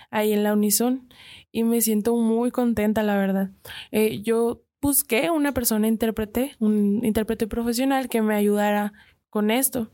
ahí 0.09 0.33
en 0.33 0.43
la 0.43 0.53
Unison 0.53 1.07
y 1.51 1.63
me 1.63 1.81
siento 1.81 2.15
muy 2.15 2.51
contenta, 2.51 3.03
la 3.03 3.17
verdad. 3.17 3.51
Eh, 3.91 4.21
yo 4.21 4.63
busqué 4.87 5.29
una 5.31 5.51
persona 5.51 5.85
intérprete, 5.89 6.55
un 6.59 7.01
intérprete 7.03 7.45
profesional 7.45 8.07
que 8.07 8.21
me 8.21 8.35
ayudara 8.35 8.93
con 9.29 9.51
esto, 9.51 9.91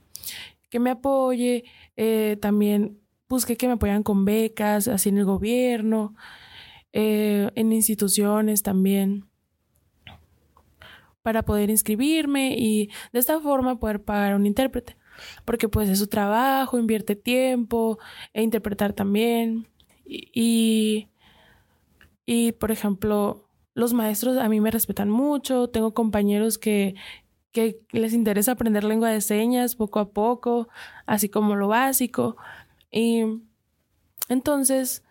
que 0.69 0.79
me 0.79 0.91
apoye, 0.91 1.63
eh, 1.97 2.37
también 2.39 2.99
busqué 3.27 3.57
que 3.57 3.65
me 3.65 3.73
apoyaran 3.73 4.03
con 4.03 4.23
becas, 4.23 4.87
así 4.87 5.09
en 5.09 5.17
el 5.17 5.25
gobierno, 5.25 6.13
eh, 6.91 7.49
en 7.55 7.73
instituciones 7.73 8.61
también 8.61 9.25
para 11.23 11.41
poder 11.41 11.71
inscribirme 11.71 12.55
y 12.55 12.91
de 13.13 13.19
esta 13.19 13.39
forma 13.39 13.79
poder 13.79 14.03
pagar 14.03 14.33
a 14.33 14.35
un 14.35 14.45
intérprete. 14.45 14.95
Porque 15.43 15.69
pues 15.69 15.89
es 15.89 15.97
su 15.97 16.07
trabajo, 16.07 16.77
invierte 16.77 17.15
tiempo 17.15 17.97
e 18.31 18.43
interpretar 18.43 18.93
también. 18.93 19.67
Y, 20.05 21.07
y, 22.27 22.51
por 22.51 22.71
ejemplo, 22.71 23.47
los 23.73 23.93
maestros 23.93 24.37
a 24.37 24.49
mí 24.49 24.59
me 24.61 24.71
respetan 24.71 25.09
mucho, 25.09 25.69
tengo 25.69 25.93
compañeros 25.93 26.57
que, 26.57 26.95
que 27.51 27.79
les 27.91 28.13
interesa 28.13 28.53
aprender 28.53 28.83
lengua 28.83 29.09
de 29.09 29.21
señas 29.21 29.75
poco 29.75 29.99
a 29.99 30.11
poco, 30.11 30.67
así 31.05 31.29
como 31.29 31.55
lo 31.55 31.67
básico. 31.67 32.37
Y 32.91 33.23
entonces, 34.29 35.03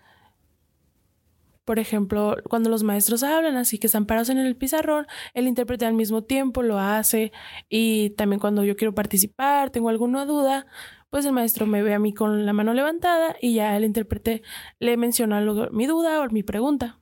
por 1.64 1.78
ejemplo, 1.78 2.37
cuando 2.49 2.71
los 2.71 2.83
maestros 2.83 3.23
hablan, 3.23 3.57
así 3.57 3.78
que 3.78 3.87
están 3.87 4.07
parados 4.07 4.31
en 4.31 4.38
el 4.38 4.57
pizarrón, 4.57 5.07
el 5.35 5.47
intérprete 5.47 5.87
al 5.87 5.95
mismo 5.95 6.23
tiempo 6.23 6.62
lo 6.62 6.78
hace 6.78 7.33
y 7.69 8.11
también 8.11 8.40
cuando 8.40 8.64
yo 8.64 8.76
quiero 8.76 8.95
participar, 8.95 9.71
tengo 9.71 9.88
alguna 9.88 10.25
duda, 10.25 10.66
pues 11.11 11.25
el 11.26 11.33
maestro 11.33 11.66
me 11.66 11.83
ve 11.83 11.95
a 11.95 11.99
mí 11.99 12.14
con 12.14 12.47
la 12.47 12.52
mano 12.52 12.75
levantada 12.75 13.37
y 13.40 13.54
ya 13.54 13.76
el 13.76 13.85
intérprete 13.85 14.42
le 14.81 14.97
menciona 14.97 15.40
mi 15.71 15.87
duda 15.87 16.21
o 16.21 16.31
mi 16.31 16.42
pregunta. 16.42 17.01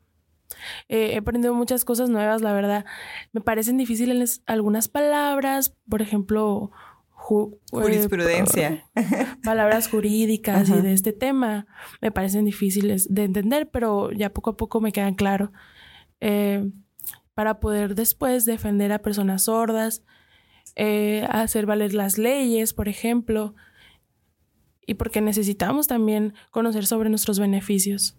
Eh, 0.88 1.12
he 1.12 1.16
aprendido 1.18 1.54
muchas 1.54 1.84
cosas 1.84 2.10
nuevas, 2.10 2.42
la 2.42 2.52
verdad. 2.52 2.84
Me 3.32 3.40
parecen 3.40 3.76
difíciles 3.76 4.42
algunas 4.46 4.88
palabras, 4.88 5.74
por 5.88 6.02
ejemplo, 6.02 6.70
jurisprudencia. 7.10 8.84
palabras 9.44 9.88
jurídicas 9.88 10.68
y 10.68 10.80
de 10.80 10.92
este 10.92 11.12
tema 11.12 11.66
me 12.00 12.10
parecen 12.10 12.44
difíciles 12.44 13.12
de 13.12 13.24
entender, 13.24 13.70
pero 13.70 14.10
ya 14.12 14.32
poco 14.32 14.50
a 14.50 14.56
poco 14.56 14.80
me 14.80 14.92
quedan 14.92 15.14
claro. 15.14 15.52
Eh, 16.20 16.70
para 17.34 17.60
poder 17.60 17.94
después 17.94 18.44
defender 18.44 18.92
a 18.92 19.00
personas 19.00 19.44
sordas, 19.44 20.02
eh, 20.76 21.26
hacer 21.30 21.66
valer 21.66 21.94
las 21.94 22.18
leyes, 22.18 22.74
por 22.74 22.88
ejemplo, 22.88 23.54
y 24.86 24.94
porque 24.94 25.20
necesitamos 25.20 25.86
también 25.86 26.34
conocer 26.50 26.86
sobre 26.86 27.08
nuestros 27.08 27.38
beneficios. 27.38 28.16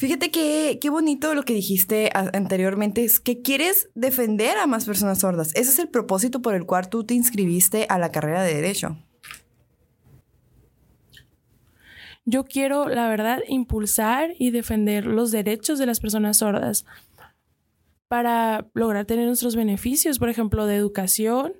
Fíjate 0.00 0.30
que 0.30 0.78
qué 0.80 0.88
bonito 0.88 1.34
lo 1.34 1.42
que 1.42 1.52
dijiste 1.52 2.10
anteriormente, 2.14 3.04
es 3.04 3.20
que 3.20 3.42
quieres 3.42 3.90
defender 3.94 4.56
a 4.56 4.66
más 4.66 4.86
personas 4.86 5.18
sordas. 5.18 5.54
Ese 5.54 5.72
es 5.72 5.78
el 5.78 5.90
propósito 5.90 6.40
por 6.40 6.54
el 6.54 6.64
cual 6.64 6.88
tú 6.88 7.04
te 7.04 7.12
inscribiste 7.12 7.84
a 7.86 7.98
la 7.98 8.10
carrera 8.10 8.42
de 8.42 8.54
derecho. 8.54 8.96
Yo 12.24 12.44
quiero, 12.44 12.88
la 12.88 13.10
verdad, 13.10 13.40
impulsar 13.46 14.30
y 14.38 14.52
defender 14.52 15.04
los 15.04 15.32
derechos 15.32 15.78
de 15.78 15.84
las 15.84 16.00
personas 16.00 16.38
sordas 16.38 16.86
para 18.08 18.70
lograr 18.72 19.04
tener 19.04 19.26
nuestros 19.26 19.54
beneficios, 19.54 20.18
por 20.18 20.30
ejemplo, 20.30 20.64
de 20.64 20.76
educación, 20.76 21.52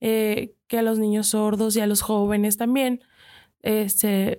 eh, 0.00 0.54
que 0.68 0.78
a 0.78 0.82
los 0.82 1.00
niños 1.00 1.26
sordos 1.26 1.74
y 1.74 1.80
a 1.80 1.88
los 1.88 2.02
jóvenes 2.02 2.56
también 2.56 3.00
se 3.64 4.38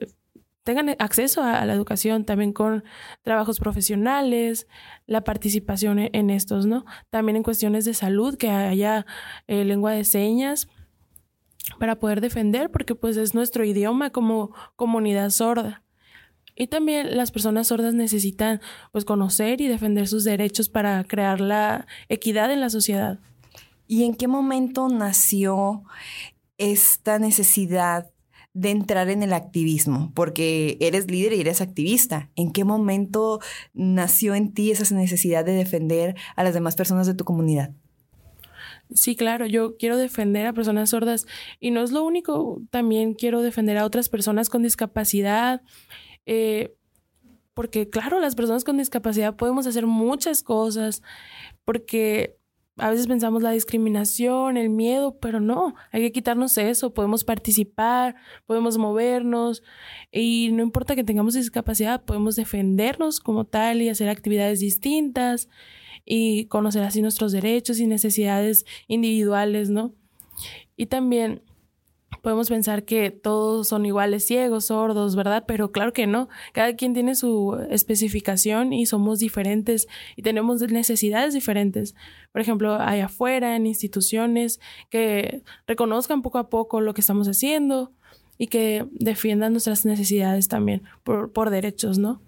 tengan 0.64 0.96
acceso 1.00 1.44
a, 1.44 1.66
la 1.66 1.74
educación 1.74 2.26
también 2.26 2.54
con 2.54 2.84
trabajos 3.24 3.60
profesionales, 3.60 4.68
la 5.08 5.24
participación 5.24 6.00
e, 6.00 6.10
en, 6.14 6.30
estos, 6.30 6.66
¿no? 6.66 6.86
También 7.10 7.36
en 7.36 7.44
cuestiones 7.44 7.86
de 7.86 7.94
salud, 7.94 8.38
que 8.38 8.50
haya 8.50 9.06
eh, 9.48 9.66
lengua 9.66 9.92
de 9.92 10.04
señas 10.04 10.68
para 11.80 12.00
poder 12.00 12.22
defender, 12.22 12.72
porque 12.72 12.96
pues 12.96 13.18
es 13.18 13.34
nuestro 13.34 13.66
idioma 13.66 14.12
como 14.12 14.54
comunidad 14.76 15.30
sorda. 15.30 15.84
Y 16.56 16.68
también 16.68 17.18
las 17.18 17.32
personas 17.32 17.68
sordas 17.68 17.94
necesitan 17.94 18.62
pues 18.92 19.06
conocer 19.06 19.62
y 19.62 19.68
defender 19.68 20.08
sus 20.08 20.24
derechos 20.24 20.70
para 20.70 21.04
crear 21.06 21.40
la 21.40 21.88
equidad 22.10 22.52
en 22.52 22.62
la 22.62 22.70
sociedad. 22.70 23.20
¿Y 23.88 24.04
en 24.04 24.16
qué 24.16 24.28
momento 24.28 24.88
nació 24.90 25.84
esta 26.58 27.20
necesidad 27.20 28.12
de 28.54 28.70
entrar 28.72 29.10
en 29.10 29.24
el 29.24 29.34
activismo? 29.34 30.12
Porque 30.14 30.78
eres 30.80 31.10
líder 31.10 31.34
y 31.34 31.42
eres 31.42 31.62
activista. 31.62 32.30
¿En 32.36 32.52
qué 32.52 32.64
momento 32.64 33.40
nació 33.74 34.36
en 34.36 34.54
ti 34.54 34.72
esa 34.72 34.94
necesidad 34.96 35.46
de 35.46 35.54
defender 35.54 36.16
a 36.36 36.44
las 36.44 36.54
demás 36.54 36.76
personas 36.76 37.08
de 37.08 37.14
tu 37.14 37.24
comunidad? 37.24 37.72
Sí, 38.94 39.16
claro, 39.16 39.46
yo 39.46 39.78
quiero 39.78 39.96
defender 39.96 40.46
a 40.46 40.54
personas 40.54 40.90
sordas 40.90 41.26
y 41.60 41.72
no 41.72 41.82
es 41.82 41.92
lo 41.92 42.04
único, 42.04 42.62
también 42.72 43.14
quiero 43.14 43.42
defender 43.42 43.78
a 43.78 43.86
otras 43.86 44.10
personas 44.10 44.50
con 44.50 44.64
discapacidad, 44.64 45.62
eh, 46.26 46.76
porque 47.54 47.90
claro, 47.90 48.20
las 48.20 48.36
personas 48.36 48.66
con 48.66 48.78
discapacidad 48.78 49.38
podemos 49.38 49.66
hacer 49.66 49.88
muchas 49.88 50.44
cosas, 50.44 51.02
porque 51.64 52.38
a 52.82 52.90
veces 52.90 53.06
pensamos 53.06 53.44
la 53.44 53.52
discriminación, 53.52 54.58
el 54.58 54.72
miedo, 54.72 55.16
pero 55.20 55.40
no, 55.40 55.76
hay 55.92 56.02
que 56.02 56.12
quitarnos 56.12 56.58
eso, 56.58 56.96
podemos 56.96 57.24
participar, 57.24 58.16
podemos 58.48 58.80
movernos 58.80 59.62
y 60.12 60.50
no 60.52 60.64
importa 60.64 60.96
que 60.96 61.04
tengamos 61.04 61.36
discapacidad, 61.36 62.04
podemos 62.04 62.36
defendernos 62.36 63.20
como 63.20 63.46
tal 63.46 63.84
y 63.84 63.90
hacer 63.90 64.10
actividades 64.10 64.62
distintas 64.62 65.48
y 66.06 66.46
conocer 66.46 66.82
así 66.82 67.04
nuestros 67.04 67.32
derechos 67.32 67.80
y 67.80 67.86
necesidades 67.86 68.66
individuales, 68.88 69.70
¿no? 69.70 69.94
Y 70.76 70.88
también 70.88 71.44
podemos 72.22 72.50
pensar 72.50 72.84
que 72.84 73.12
todos 73.12 73.68
son 73.68 73.86
iguales, 73.86 74.26
ciegos, 74.26 74.66
sordos, 74.66 75.16
¿verdad? 75.16 75.44
Pero 75.48 75.72
claro 75.72 75.94
que 75.94 76.08
no. 76.08 76.30
Cada 76.54 76.76
quien 76.76 76.94
tiene 76.94 77.16
su 77.16 77.58
especificación 77.70 78.74
y 78.74 78.86
somos 78.86 79.20
diferentes 79.20 79.88
y 80.16 80.22
tenemos 80.22 80.62
necesidades 80.62 81.34
diferentes. 81.34 81.96
Por 82.32 82.42
ejemplo, 82.42 82.78
hay 82.80 83.02
afuera, 83.02 83.56
en 83.56 83.66
instituciones, 83.66 84.60
que 84.90 85.44
reconozcan 85.68 86.22
poco 86.22 86.38
a 86.38 86.50
poco 86.50 86.82
lo 86.82 86.94
que 86.94 87.02
estamos 87.02 87.28
haciendo 87.28 87.92
y 88.38 88.48
que 88.48 88.88
defiendan 88.92 89.52
nuestras 89.52 89.86
necesidades 89.86 90.48
también 90.48 90.84
por, 91.04 91.32
por 91.32 91.50
derechos, 91.50 91.98
¿no? 91.98 92.22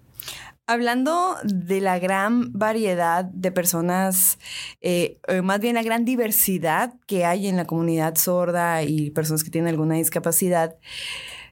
Hablando 0.66 1.36
de 1.44 1.82
la 1.82 1.98
gran 1.98 2.50
variedad 2.54 3.26
de 3.26 3.52
personas, 3.52 4.38
eh, 4.80 5.18
eh, 5.28 5.42
más 5.42 5.60
bien 5.60 5.74
la 5.74 5.82
gran 5.82 6.06
diversidad 6.06 6.94
que 7.06 7.26
hay 7.26 7.48
en 7.48 7.56
la 7.56 7.66
comunidad 7.66 8.16
sorda 8.16 8.82
y 8.82 9.10
personas 9.10 9.44
que 9.44 9.50
tienen 9.50 9.68
alguna 9.68 9.96
discapacidad, 9.96 10.76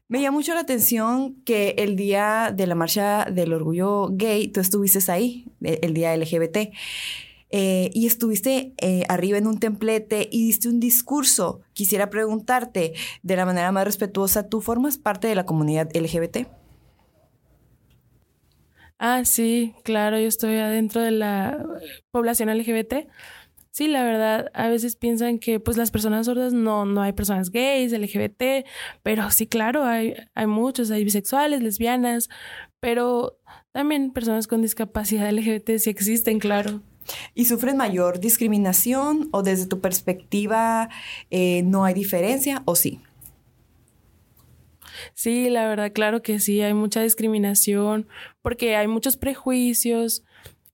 me 0.08 0.22
llama 0.22 0.38
mucho 0.38 0.54
la 0.54 0.60
atención 0.60 1.34
que 1.44 1.74
el 1.76 1.94
día 1.94 2.54
de 2.56 2.66
la 2.66 2.74
marcha 2.74 3.26
del 3.26 3.52
orgullo 3.52 4.08
gay, 4.12 4.48
tú 4.48 4.60
estuviste 4.60 5.12
ahí, 5.12 5.46
e, 5.62 5.80
el 5.82 5.92
día 5.92 6.16
LGBT. 6.16 6.72
Eh, 7.50 7.90
y 7.92 8.06
estuviste 8.06 8.72
arriba 9.10 9.36
en 9.36 9.46
un 9.46 9.58
templete 9.58 10.26
y 10.32 10.46
diste 10.46 10.70
un 10.70 10.80
discurso. 10.80 11.60
Quisiera 11.74 12.08
preguntarte, 12.08 12.94
de 13.22 13.36
la 13.36 13.44
manera 13.44 13.72
más 13.72 13.84
respetuosa, 13.84 14.48
¿tú 14.48 14.62
formas 14.62 14.96
parte 14.96 15.28
de 15.28 15.34
la 15.34 15.44
comunidad 15.44 15.90
LGBT? 15.94 16.61
Ah, 18.98 19.24
sí, 19.24 19.74
claro, 19.84 20.18
yo 20.18 20.28
estoy 20.28 20.56
adentro 20.56 21.02
de 21.02 21.10
la 21.10 21.64
población 22.10 22.48
LGBT. 22.48 23.08
Sí, 23.70 23.88
la 23.88 24.04
verdad, 24.04 24.50
a 24.52 24.68
veces 24.68 24.96
piensan 24.96 25.38
que 25.38 25.58
pues 25.58 25.78
las 25.78 25.90
personas 25.90 26.26
sordas 26.26 26.52
no, 26.52 26.84
no 26.84 27.00
hay 27.00 27.14
personas 27.14 27.50
gays, 27.50 27.92
LGBT, 27.92 28.66
pero 29.02 29.30
sí, 29.30 29.46
claro, 29.46 29.84
hay, 29.84 30.14
hay 30.34 30.46
muchos, 30.46 30.90
hay 30.90 31.04
bisexuales, 31.04 31.62
lesbianas, 31.62 32.28
pero 32.80 33.38
también 33.72 34.12
personas 34.12 34.46
con 34.46 34.60
discapacidad 34.60 35.30
LGBT 35.32 35.78
sí 35.78 35.88
existen, 35.88 36.38
claro. 36.38 36.82
¿Y 37.34 37.46
sufren 37.46 37.78
mayor 37.78 38.20
discriminación 38.20 39.28
o 39.32 39.42
desde 39.42 39.66
tu 39.66 39.80
perspectiva 39.80 40.90
eh, 41.30 41.62
no 41.64 41.84
hay 41.84 41.94
diferencia 41.94 42.62
o 42.66 42.76
sí? 42.76 43.00
Sí, 45.14 45.50
la 45.50 45.68
verdad, 45.68 45.92
claro 45.92 46.22
que 46.22 46.38
sí, 46.38 46.60
hay 46.60 46.74
mucha 46.74 47.02
discriminación 47.02 48.08
porque 48.42 48.76
hay 48.76 48.88
muchos 48.88 49.16
prejuicios 49.16 50.24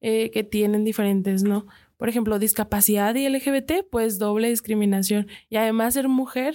eh, 0.01 0.31
que 0.31 0.45
tienen 0.45 0.85
diferentes, 0.85 1.43
¿no? 1.43 1.67
Por 1.97 2.09
ejemplo, 2.09 2.39
discapacidad 2.39 3.15
y 3.17 3.29
LGBT, 3.29 3.85
pues 3.91 4.19
doble 4.19 4.49
discriminación. 4.49 5.27
Y 5.51 5.57
además 5.57 5.95
ser 5.95 6.09
mujer 6.09 6.55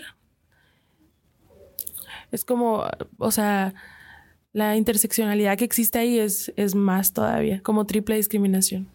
es 2.31 2.45
como, 2.45 2.85
o 3.17 3.31
sea, 3.31 3.75
la 4.53 4.77
interseccionalidad 4.77 5.57
que 5.57 5.65
existe 5.65 5.99
ahí 5.99 6.19
es, 6.19 6.53
es 6.55 6.75
más 6.75 7.13
todavía, 7.13 7.61
como 7.61 7.85
triple 7.85 8.15
discriminación. 8.15 8.87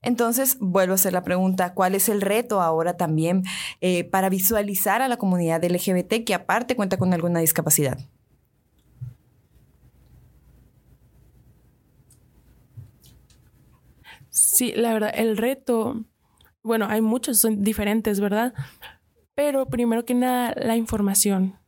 Entonces, 0.00 0.56
vuelvo 0.58 0.92
a 0.92 0.94
hacer 0.96 1.12
la 1.12 1.22
pregunta, 1.22 1.74
¿cuál 1.74 1.94
es 1.94 2.08
el 2.08 2.20
reto 2.20 2.60
ahora 2.60 2.96
también 2.96 3.44
eh, 3.80 4.04
para 4.04 4.30
visualizar 4.30 5.02
a 5.02 5.08
la 5.08 5.18
comunidad 5.18 5.62
LGBT 5.64 6.24
que 6.24 6.34
aparte 6.34 6.76
cuenta 6.76 6.96
con 6.96 7.12
alguna 7.12 7.40
discapacidad? 7.40 7.98
Sí, 14.32 14.72
la 14.74 14.94
verdad, 14.94 15.12
el 15.14 15.36
reto, 15.36 16.06
bueno, 16.62 16.86
hay 16.88 17.02
muchos, 17.02 17.38
son 17.38 17.62
diferentes, 17.62 18.18
¿verdad? 18.18 18.54
Pero 19.34 19.66
primero 19.66 20.06
que 20.06 20.14
nada, 20.14 20.54
la 20.56 20.74
información 20.74 21.58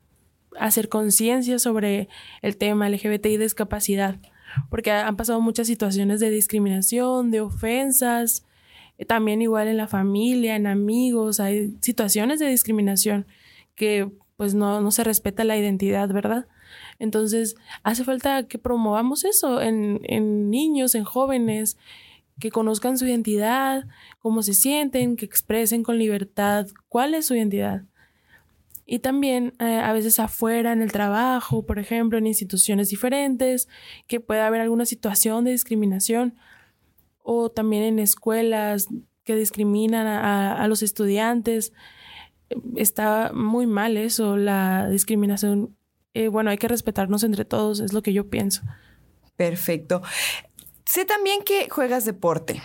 hacer 0.59 0.89
conciencia 0.89 1.59
sobre 1.59 2.09
el 2.41 2.57
tema 2.57 2.89
LGBT 2.89 3.27
y 3.27 3.37
discapacidad, 3.37 4.19
porque 4.71 4.91
han 4.93 5.17
pasado 5.17 5.43
muchas 5.43 5.67
situaciones 5.67 6.21
de 6.21 6.31
discriminación, 6.31 7.31
de 7.31 7.43
ofensas, 7.43 8.47
eh, 8.97 9.05
también 9.05 9.43
igual 9.43 9.69
en 9.69 9.77
la 9.77 9.89
familia, 9.89 10.57
en 10.57 10.67
amigos, 10.67 11.41
hay 11.41 11.75
situaciones 11.83 12.39
de 12.39 12.49
discriminación 12.49 13.27
que 13.75 14.11
pues 14.37 14.55
no, 14.55 14.81
no 14.81 14.91
se 14.91 15.05
respeta 15.05 15.45
la 15.45 15.59
identidad, 15.59 16.09
¿verdad? 16.09 16.47
Entonces, 16.99 17.57
hace 17.83 18.05
falta 18.05 18.49
que 18.49 18.59
promovamos 18.59 19.25
eso 19.25 19.61
en, 19.61 20.01
en 20.05 20.49
niños, 20.49 20.95
en 20.95 21.05
jóvenes, 21.05 21.77
que 22.39 22.51
conozcan 22.51 22.99
su 22.99 23.07
identidad, 23.07 23.85
cómo 24.19 24.43
se 24.43 24.55
sienten, 24.55 25.17
que 25.17 25.25
expresen 25.25 25.83
con 25.83 25.99
libertad 25.99 26.67
cuál 26.89 27.15
es 27.15 27.27
su 27.27 27.35
identidad. 27.35 27.85
Y 28.87 28.99
también 28.99 29.55
eh, 29.61 29.81
a 29.83 29.93
veces 29.93 30.19
afuera, 30.19 30.73
en 30.73 30.83
el 30.83 30.93
trabajo, 30.93 31.65
por 31.65 31.79
ejemplo, 31.79 32.19
en 32.19 32.27
instituciones 32.27 32.91
diferentes, 32.91 33.69
que 34.07 34.21
pueda 34.21 34.47
haber 34.47 34.61
alguna 34.61 34.85
situación 34.85 35.45
de 35.45 35.53
discriminación, 35.53 36.35
o 37.23 37.51
también 37.51 37.83
en 37.83 37.99
escuelas 37.99 38.89
que 39.25 39.35
discriminan 39.35 40.07
a, 40.07 40.69
los 40.69 40.83
estudiantes. 40.83 41.73
Está 42.77 43.33
muy 43.33 43.67
mal 43.67 43.97
eso, 43.97 44.37
la 44.37 44.89
discriminación. 44.91 45.75
Eh, 46.13 46.29
bueno, 46.29 46.51
hay 46.51 46.59
que 46.59 46.69
respetarnos 46.69 47.25
entre 47.25 47.47
todos, 47.47 47.81
es 47.81 47.95
lo 47.95 48.03
que 48.03 48.13
yo 48.13 48.29
pienso. 48.29 48.63
Perfecto. 49.37 50.03
Sé 50.85 51.05
también 51.05 51.43
que 51.45 51.69
juegas 51.71 52.05
deporte. 52.05 52.63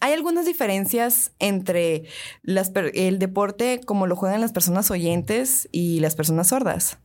¿Hay 0.00 0.12
algunas 0.12 0.44
diferencias 0.44 1.32
entre 1.38 2.04
el 2.44 3.18
deporte 3.18 3.80
como 3.86 4.06
lo 4.06 4.16
juegan 4.16 4.40
las 4.40 4.52
personas 4.52 4.90
oyentes 4.90 5.68
y 5.72 6.00
las 6.00 6.14
personas 6.14 6.48
sordas? 6.48 6.98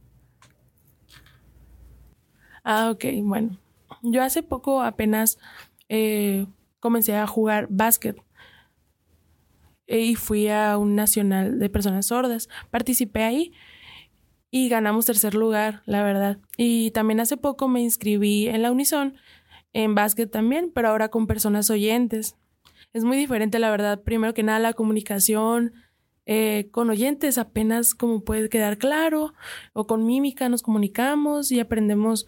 Ah, 2.64 2.90
ok, 2.92 3.06
bueno. 3.24 3.58
Yo 4.04 4.22
hace 4.22 4.44
poco 4.44 4.82
apenas 4.82 5.38
eh, 5.88 6.46
comencé 6.80 7.16
a 7.16 7.26
jugar 7.26 7.68
básquet 7.70 8.18
y 9.88 10.16
fui 10.16 10.50
a 10.50 10.78
un 10.78 10.96
nacional 10.96 11.58
de 11.58 11.70
personas 11.70 12.08
sordas. 12.08 12.50
Participé 12.70 13.24
ahí 13.24 13.54
y 14.52 14.70
ganamos 14.70 15.06
tercer 15.06 15.36
lugar, 15.36 15.84
la 15.86 16.04
verdad. 16.04 16.40
Y 16.58 16.92
también 16.92 17.20
hace 17.20 17.38
poco 17.38 17.68
me 17.68 17.82
inscribí 17.82 18.48
en 18.48 18.62
la 18.62 18.72
Unison 18.72 19.16
en 19.74 19.96
básquet 19.96 20.30
también, 20.32 20.72
pero 20.74 20.90
ahora 20.90 21.10
con 21.10 21.28
personas 21.28 21.70
oyentes 21.70 22.36
es 22.94 23.04
muy 23.04 23.18
diferente, 23.18 23.60
la 23.60 23.72
verdad. 23.72 24.02
Primero 24.02 24.34
que 24.34 24.44
nada, 24.44 24.60
la 24.60 24.74
comunicación 24.74 25.74
eh, 26.26 26.68
con 26.72 26.90
oyentes 26.90 27.38
apenas 27.38 27.96
como 27.96 28.24
puede 28.24 28.50
quedar 28.50 28.78
claro, 28.78 29.34
o 29.74 29.88
con 29.88 30.06
mímica 30.06 30.50
nos 30.50 30.62
comunicamos 30.62 31.52
y 31.52 31.60
aprendemos 31.60 32.28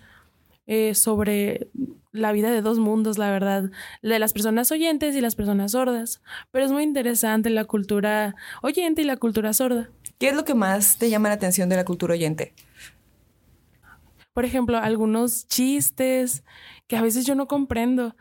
eh, 0.67 0.95
sobre 0.95 1.69
la 2.11 2.31
vida 2.31 2.51
de 2.51 2.61
dos 2.61 2.79
mundos, 2.79 3.17
la 3.17 3.31
verdad, 3.31 3.71
de 4.01 4.19
las 4.19 4.33
personas 4.33 4.71
oyentes 4.71 5.15
y 5.15 5.21
las 5.21 5.35
personas 5.35 5.71
sordas. 5.71 6.21
Pero 6.51 6.65
es 6.65 6.71
muy 6.71 6.83
interesante 6.83 7.49
la 7.49 7.65
cultura 7.65 8.35
oyente 8.61 9.01
y 9.01 9.05
la 9.05 9.17
cultura 9.17 9.53
sorda. 9.53 9.89
¿Qué 10.19 10.29
es 10.29 10.35
lo 10.35 10.45
que 10.45 10.53
más 10.53 10.97
te 10.97 11.09
llama 11.09 11.29
la 11.29 11.35
atención 11.35 11.69
de 11.69 11.75
la 11.75 11.85
cultura 11.85 12.13
oyente? 12.13 12.53
Por 14.33 14.45
ejemplo, 14.45 14.77
algunos 14.77 15.47
chistes 15.47 16.43
que 16.91 16.97
a 16.97 17.01
veces 17.01 17.25
yo 17.25 17.35
no 17.35 17.47
comprendo. 17.47 18.17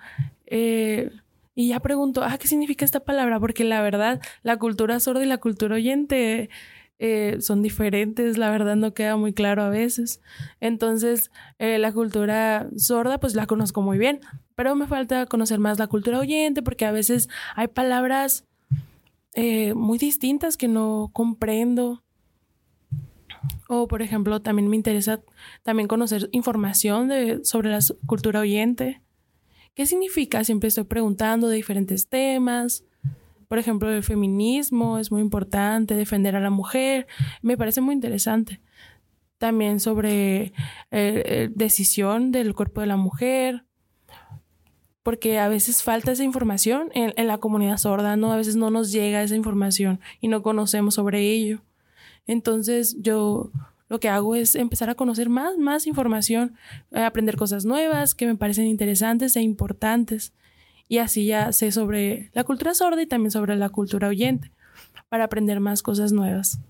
Eh, 0.47 1.11
y 1.57 1.71
ya 1.71 1.81
pregunto, 1.81 2.23
ah, 2.23 2.39
¿qué 2.39 2.47
significa 2.47 2.85
esta 2.85 3.01
palabra? 3.01 3.41
Porque 3.41 3.65
la 3.65 3.83
verdad, 3.83 4.21
la 4.45 4.59
cultura 4.59 5.01
sorda 5.01 5.25
y 5.25 5.27
la 5.27 5.39
cultura 5.39 5.75
oyente 5.75 6.51
eh, 7.01 7.39
son 7.41 7.63
diferentes, 7.63 8.39
la 8.39 8.49
verdad 8.49 8.77
no 8.77 8.95
queda 8.95 9.17
muy 9.17 9.33
claro 9.33 9.65
a 9.65 9.71
veces. 9.71 10.21
Entonces, 10.61 11.33
eh, 11.59 11.79
la 11.79 11.91
cultura 11.93 12.69
sorda, 12.77 13.19
pues 13.19 13.35
la 13.35 13.49
conozco 13.49 13.83
muy 13.83 13.99
bien, 13.99 14.21
pero 14.55 14.77
me 14.77 14.87
falta 14.87 15.27
conocer 15.27 15.59
más 15.59 15.81
la 15.81 15.89
cultura 15.89 16.21
oyente 16.21 16.63
porque 16.63 16.85
a 16.85 16.93
veces 16.93 17.29
hay 17.57 17.67
palabras 17.67 18.47
muy 19.75 19.99
distintas 19.99 20.57
que 20.57 20.69
no 20.69 21.11
comprendo. 21.13 22.05
O, 23.69 23.89
por 23.89 24.03
ejemplo, 24.03 24.41
también 24.41 24.69
me 24.69 24.77
interesa 24.77 25.21
también 25.63 25.89
conocer 25.89 26.29
información 26.33 27.09
de, 27.09 27.45
sobre 27.45 27.71
la 27.71 27.79
cultura 28.07 28.41
oyente. 28.41 29.03
¿Qué 29.75 29.87
significa? 29.87 30.45
Siempre 30.45 30.69
estoy 30.69 30.85
preguntando 30.85 31.49
de 31.49 31.57
diferentes 31.57 32.09
temas. 32.09 32.85
Por 33.49 33.59
ejemplo, 33.59 33.91
el 33.91 34.03
feminismo 34.03 34.99
es 34.99 35.11
muy 35.11 35.23
importante, 35.23 35.95
defender 35.95 36.37
a 36.37 36.41
la 36.41 36.51
mujer, 36.51 37.07
me 37.43 37.57
parece 37.57 37.81
muy 37.81 37.95
interesante. 37.95 38.61
También 39.39 39.81
sobre 39.81 40.43
eh, 40.43 40.53
eh, 40.91 41.51
decisión 41.55 42.31
del 42.31 42.55
cuerpo 42.55 42.81
de 42.81 42.87
la 42.87 42.97
mujer, 42.97 43.65
porque 45.03 45.39
a 45.39 45.49
veces 45.49 45.83
falta 45.83 46.13
esa 46.13 46.25
información 46.25 46.91
en, 46.95 47.15
en, 47.17 47.27
la 47.27 47.39
comunidad 47.39 47.79
sorda, 47.79 48.17
¿no? 48.17 48.33
A 48.33 48.37
veces 48.37 48.55
no 48.55 48.71
nos 48.71 48.93
llega 48.93 49.23
esa 49.23 49.35
información 49.35 49.99
y 50.21 50.29
no 50.29 50.43
conocemos 50.43 50.95
sobre 50.95 51.23
ello. 51.23 51.63
Entonces 52.31 52.97
yo 53.01 53.51
lo 53.89 53.99
que 53.99 54.09
hago 54.09 54.37
es 54.37 54.55
empezar 54.55 54.89
a 54.89 54.95
conocer 54.95 55.29
más, 55.29 55.59
más 55.59 55.89
información, 55.89 56.55
eh, 56.93 57.01
aprender 57.01 57.37
cosas 57.37 57.65
nuevas 57.65 58.15
que 58.15 58.25
me 58.25 58.37
parecen 58.37 58.67
interesantes 58.67 59.35
e 59.35 59.41
importantes. 59.41 60.33
Y 60.87 60.99
así 60.99 61.27
ya 61.27 61.53
sé 61.53 61.73
sobre 61.73 62.31
la 62.33 62.45
cultura 62.45 62.73
sorda 62.73 63.03
y 63.03 63.07
también 63.07 63.33
sobre 63.33 63.57
la 63.57 63.69
cultura 63.69 64.07
oyente, 64.07 64.53
para 65.09 65.25
aprender 65.25 65.59
más 65.59 65.83
cosas 65.83 66.13
nuevas. 66.13 66.61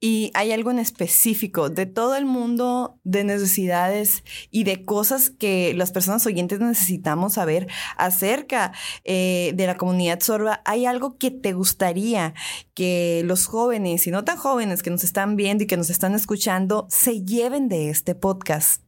¿Y 0.00 0.30
hay 0.34 0.52
algo 0.52 0.70
en 0.70 0.78
específico 0.78 1.70
de 1.70 1.86
todo 1.86 2.16
el 2.16 2.24
mundo 2.24 2.98
de 3.04 3.24
necesidades 3.24 4.24
y 4.50 4.64
de 4.64 4.84
cosas 4.84 5.30
que 5.30 5.74
las 5.74 5.90
personas 5.90 6.24
oyentes 6.26 6.60
necesitamos 6.60 7.34
saber 7.34 7.66
acerca 7.96 8.72
eh, 9.04 9.52
de 9.54 9.66
la 9.66 9.76
comunidad 9.76 10.20
sorda? 10.20 10.62
¿Hay 10.64 10.86
algo 10.86 11.18
que 11.18 11.30
te 11.30 11.52
gustaría 11.52 12.34
que 12.74 13.22
los 13.24 13.46
jóvenes 13.46 14.06
y 14.06 14.10
no 14.10 14.24
tan 14.24 14.36
jóvenes 14.36 14.82
que 14.82 14.90
nos 14.90 15.04
están 15.04 15.36
viendo 15.36 15.64
y 15.64 15.66
que 15.66 15.76
nos 15.76 15.90
están 15.90 16.14
escuchando 16.14 16.86
se 16.88 17.24
lleven 17.24 17.68
de 17.68 17.90
este 17.90 18.14
podcast 18.14 18.82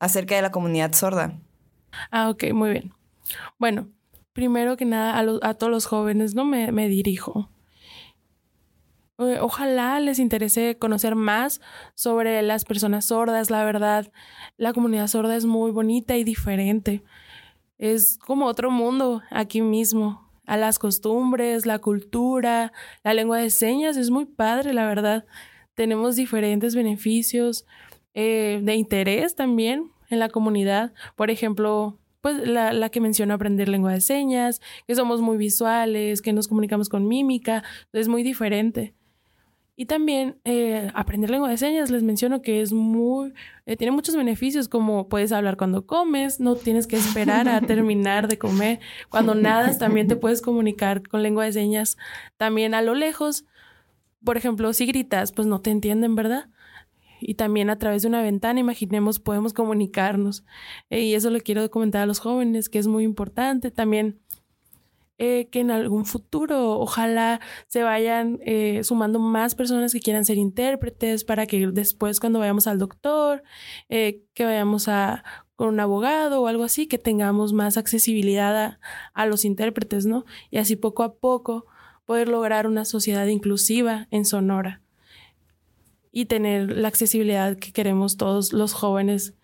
acerca 0.00 0.34
de 0.34 0.42
la 0.42 0.50
comunidad 0.50 0.92
sorda? 0.92 1.38
Ah, 2.10 2.28
ok, 2.30 2.52
muy 2.52 2.70
bien. 2.70 2.92
Bueno, 3.58 3.88
primero 4.32 4.76
que 4.76 4.84
nada 4.84 5.18
a, 5.42 5.54
todos 5.54 5.70
los 5.70 5.86
jóvenes 5.86 6.34
no 6.34 6.44
me, 6.44 6.72
me 6.72 6.88
dirijo 6.88 7.50
ojalá 9.18 9.98
les 10.00 10.18
interese 10.18 10.76
conocer 10.78 11.14
más 11.14 11.60
sobre 11.94 12.40
las 12.42 12.64
personas 12.64 13.06
sordas, 13.06 13.50
la 13.50 13.64
verdad. 13.64 14.12
La 14.56 14.72
comunidad 14.72 15.08
sorda 15.08 15.36
es 15.36 15.44
muy 15.44 15.70
bonita 15.70 16.16
y 16.16 16.24
diferente. 16.24 17.02
Es 17.78 18.18
como 18.18 18.46
otro 18.46 18.70
mundo 18.70 19.22
aquí 19.30 19.60
mismo. 19.60 20.28
A 20.46 20.56
las 20.56 20.78
costumbres, 20.78 21.66
la 21.66 21.78
cultura, 21.78 22.72
la 23.04 23.12
lengua 23.12 23.38
de 23.38 23.50
señas 23.50 23.96
es 23.96 24.10
muy 24.10 24.24
padre, 24.24 24.72
la 24.72 24.86
verdad. 24.86 25.26
Tenemos 25.74 26.16
diferentes 26.16 26.74
beneficios 26.74 27.66
eh, 28.14 28.60
de 28.62 28.74
interés 28.74 29.34
también 29.34 29.90
en 30.08 30.20
la 30.20 30.30
comunidad. 30.30 30.92
Por 31.16 31.30
ejemplo, 31.30 31.98
pues 32.20 32.36
la, 32.48 32.72
la, 32.72 32.88
que 32.88 33.00
menciona 33.00 33.34
aprender 33.34 33.68
lengua 33.68 33.92
de 33.92 34.00
señas, 34.00 34.60
que 34.86 34.94
somos 34.94 35.20
muy 35.20 35.36
visuales, 35.36 36.22
que 36.22 36.32
nos 36.32 36.48
comunicamos 36.48 36.88
con 36.88 37.06
mímica, 37.06 37.62
es 37.92 38.08
muy 38.08 38.22
diferente. 38.22 38.94
Y 39.80 39.86
también 39.86 40.40
eh, 40.44 40.90
aprender 40.92 41.30
lengua 41.30 41.48
de 41.48 41.56
señas, 41.56 41.88
les 41.88 42.02
menciono 42.02 42.42
que 42.42 42.62
es 42.62 42.72
muy, 42.72 43.32
eh, 43.64 43.76
tiene 43.76 43.92
muchos 43.92 44.16
beneficios 44.16 44.66
como 44.68 45.08
puedes 45.08 45.30
hablar 45.30 45.56
cuando 45.56 45.86
comes, 45.86 46.40
no 46.40 46.56
tienes 46.56 46.88
que 46.88 46.96
esperar 46.96 47.48
a 47.48 47.60
terminar 47.66 48.26
de 48.26 48.38
comer. 48.38 48.80
Cuando 49.08 49.36
nadas 49.36 49.78
también 49.78 50.08
te 50.08 50.16
puedes 50.16 50.42
comunicar 50.42 51.06
con 51.06 51.22
lengua 51.22 51.44
de 51.44 51.52
señas 51.52 51.96
también 52.36 52.74
a 52.74 52.82
lo 52.82 52.96
lejos. 52.96 53.44
Por 54.24 54.36
ejemplo, 54.36 54.72
si 54.72 54.84
gritas, 54.84 55.30
pues 55.30 55.46
no 55.46 55.60
te 55.60 55.70
entienden, 55.70 56.16
¿verdad? 56.16 56.48
Y 57.20 57.34
también 57.34 57.70
a 57.70 57.78
través 57.78 58.02
de 58.02 58.08
una 58.08 58.20
ventana, 58.20 58.58
imaginemos, 58.58 59.20
podemos 59.20 59.52
comunicarnos. 59.52 60.44
Eh, 60.90 61.02
y 61.02 61.14
eso 61.14 61.30
le 61.30 61.40
quiero 61.40 61.70
comentar 61.70 62.02
a 62.02 62.06
los 62.06 62.18
jóvenes, 62.18 62.68
que 62.68 62.80
es 62.80 62.88
muy 62.88 63.04
importante. 63.04 63.70
También 63.70 64.18
eh, 65.18 65.48
que 65.50 65.60
en 65.60 65.70
algún 65.70 66.04
futuro 66.04 66.78
ojalá 66.78 67.40
se 67.66 67.82
vayan 67.82 68.38
eh, 68.42 68.82
sumando 68.84 69.18
más 69.18 69.54
personas 69.54 69.92
que 69.92 70.00
quieran 70.00 70.24
ser 70.24 70.38
intérpretes 70.38 71.24
para 71.24 71.46
que 71.46 71.66
después 71.68 72.20
cuando 72.20 72.38
vayamos 72.38 72.66
al 72.68 72.78
doctor, 72.78 73.42
eh, 73.88 74.22
que 74.34 74.44
vayamos 74.44 74.88
a 74.88 75.24
con 75.56 75.70
un 75.70 75.80
abogado 75.80 76.40
o 76.40 76.46
algo 76.46 76.62
así, 76.62 76.86
que 76.86 76.98
tengamos 76.98 77.52
más 77.52 77.76
accesibilidad 77.76 78.56
a, 78.56 78.80
a 79.12 79.26
los 79.26 79.44
intérpretes, 79.44 80.06
¿no? 80.06 80.24
Y 80.50 80.58
así 80.58 80.76
poco 80.76 81.02
a 81.02 81.14
poco 81.16 81.66
poder 82.04 82.28
lograr 82.28 82.68
una 82.68 82.84
sociedad 82.84 83.26
inclusiva 83.26 84.06
en 84.12 84.24
Sonora 84.24 84.82
y 86.12 86.26
tener 86.26 86.70
la 86.76 86.88
accesibilidad 86.88 87.58
que 87.58 87.72
queremos 87.72 88.16
todos 88.16 88.52
los 88.52 88.72
jóvenes 88.72 89.34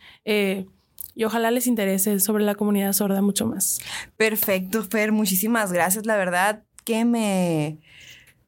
y 1.14 1.24
ojalá 1.24 1.50
les 1.50 1.66
interese 1.66 2.20
sobre 2.20 2.44
la 2.44 2.54
comunidad 2.54 2.92
sorda 2.92 3.22
mucho 3.22 3.46
más. 3.46 3.78
Perfecto, 4.16 4.82
Fer, 4.84 5.12
muchísimas 5.12 5.72
gracias. 5.72 6.06
La 6.06 6.16
verdad 6.16 6.62
que 6.84 7.04
me, 7.04 7.78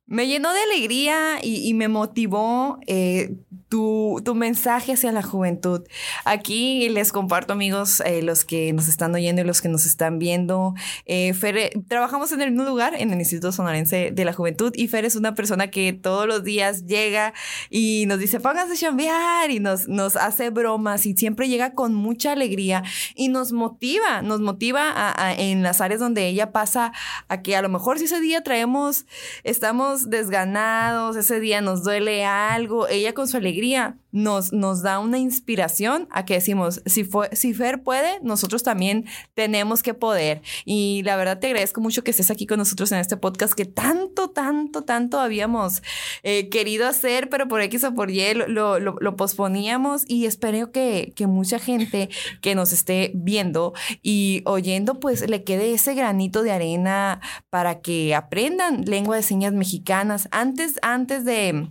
me 0.06 0.28
llenó 0.28 0.52
de 0.52 0.60
alegría 0.62 1.38
y, 1.42 1.74
me 1.74 1.88
motivó 1.88 2.78
eh, 2.86 3.34
tu, 3.68 4.22
mensaje 4.36 4.92
hacia 4.92 5.10
la 5.10 5.22
juventud. 5.22 5.82
Aquí 6.24 6.88
les 6.90 7.10
comparto, 7.10 7.54
amigos, 7.54 8.00
eh, 8.06 8.22
los 8.22 8.44
que 8.44 8.72
nos 8.72 8.86
están 8.86 9.14
oyendo 9.14 9.42
y 9.42 9.44
los 9.44 9.60
que 9.60 9.68
nos 9.68 9.84
están 9.84 10.20
viendo. 10.20 10.74
Eh, 11.06 11.34
Fer, 11.34 11.72
trabajamos 11.88 12.30
en 12.30 12.40
el 12.40 12.52
mismo 12.52 12.68
lugar, 12.68 12.94
en 12.94 13.12
el 13.12 13.18
Instituto 13.18 13.50
Sonorense 13.50 14.12
de 14.12 14.24
la 14.24 14.32
Juventud, 14.32 14.72
y 14.76 14.86
Fer 14.86 15.04
es 15.04 15.16
una 15.16 15.34
persona 15.34 15.70
que 15.70 15.92
todos 15.92 16.26
los 16.28 16.44
días 16.44 16.86
llega 16.86 17.34
y 17.68 18.04
nos 18.06 18.20
dice, 18.20 18.38
pónganse 18.38 18.74
a 18.74 18.76
chambear, 18.76 19.50
y 19.50 19.58
nos, 19.58 19.88
nos 19.88 20.14
hace 20.14 20.50
bromas, 20.50 21.04
y 21.06 21.16
siempre 21.16 21.48
llega 21.48 21.74
con 21.74 21.94
mucha 21.94 22.32
alegría 22.32 22.84
y 23.16 23.28
nos 23.28 23.50
motiva, 23.50 24.22
nos 24.22 24.40
motiva 24.40 25.14
en 25.36 25.62
las 25.64 25.80
áreas 25.80 25.98
donde 25.98 26.28
ella 26.28 26.52
pasa 26.52 26.92
a 27.28 27.42
que 27.42 27.56
a 27.56 27.62
lo 27.62 27.68
mejor 27.68 27.98
si 27.98 28.04
ese 28.04 28.20
día 28.20 28.42
traemos, 28.42 29.06
estamos 29.42 29.95
desganados, 30.04 31.16
ese 31.16 31.40
día 31.40 31.60
nos 31.60 31.82
duele 31.82 32.24
algo, 32.24 32.88
ella 32.88 33.14
con 33.14 33.28
su 33.28 33.36
alegría 33.36 33.98
nos, 34.16 34.54
nos 34.54 34.80
da 34.80 34.98
una 34.98 35.18
inspiración 35.18 36.08
a 36.10 36.24
que 36.24 36.34
decimos, 36.34 36.80
si, 36.86 37.04
fue, 37.04 37.28
si 37.32 37.52
Fer 37.52 37.82
puede, 37.82 38.18
nosotros 38.22 38.62
también 38.62 39.04
tenemos 39.34 39.82
que 39.82 39.92
poder. 39.92 40.40
Y 40.64 41.02
la 41.04 41.16
verdad 41.16 41.38
te 41.38 41.48
agradezco 41.48 41.82
mucho 41.82 42.02
que 42.02 42.12
estés 42.12 42.30
aquí 42.30 42.46
con 42.46 42.58
nosotros 42.58 42.90
en 42.92 42.98
este 42.98 43.18
podcast 43.18 43.52
que 43.52 43.66
tanto, 43.66 44.30
tanto, 44.30 44.84
tanto 44.84 45.20
habíamos 45.20 45.82
eh, 46.22 46.48
querido 46.48 46.88
hacer, 46.88 47.28
pero 47.28 47.46
por 47.46 47.60
X 47.60 47.84
o 47.84 47.94
por 47.94 48.10
Y 48.10 48.32
lo, 48.32 48.78
lo, 48.78 48.96
lo 48.98 49.16
posponíamos 49.16 50.04
y 50.08 50.24
espero 50.24 50.72
que, 50.72 51.12
que 51.14 51.26
mucha 51.26 51.58
gente 51.58 52.08
que 52.40 52.54
nos 52.54 52.72
esté 52.72 53.12
viendo 53.14 53.74
y 54.02 54.40
oyendo, 54.46 54.98
pues 54.98 55.28
le 55.28 55.44
quede 55.44 55.74
ese 55.74 55.94
granito 55.94 56.42
de 56.42 56.52
arena 56.52 57.20
para 57.50 57.80
que 57.82 58.14
aprendan 58.14 58.86
lengua 58.86 59.16
de 59.16 59.22
señas 59.22 59.52
mexicanas 59.52 60.28
antes, 60.30 60.78
antes 60.80 61.26
de 61.26 61.68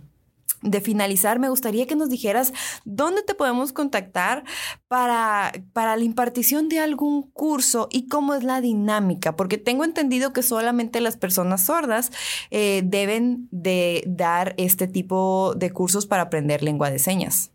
de 0.66 0.80
finalizar, 0.80 1.38
me 1.38 1.48
gustaría 1.48 1.86
que 1.86 1.96
nos 1.96 2.10
dijeras 2.10 2.52
dónde 2.84 3.22
te 3.22 3.34
podemos 3.34 3.72
contactar 3.72 4.44
para, 4.88 5.52
para 5.72 5.96
la 5.96 6.04
impartición 6.04 6.68
de 6.68 6.80
algún 6.80 7.30
curso 7.30 7.88
y 7.90 8.08
cómo 8.08 8.34
es 8.34 8.44
la 8.44 8.60
dinámica, 8.60 9.36
porque 9.36 9.58
tengo 9.58 9.84
entendido 9.84 10.32
que 10.32 10.42
solamente 10.42 11.00
las 11.00 11.16
personas 11.16 11.64
sordas 11.64 12.12
eh, 12.50 12.82
deben 12.84 13.48
de 13.50 14.04
dar 14.06 14.54
este 14.58 14.88
tipo 14.88 15.54
de 15.56 15.70
cursos 15.70 16.06
para 16.06 16.22
aprender 16.22 16.62
lengua 16.62 16.90
de 16.90 16.98
señas. 16.98 17.50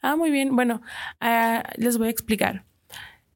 Ah, 0.00 0.16
muy 0.16 0.30
bien. 0.30 0.54
Bueno, 0.54 0.80
ah, 1.20 1.64
les 1.76 1.98
voy 1.98 2.08
a 2.08 2.10
explicar. 2.10 2.64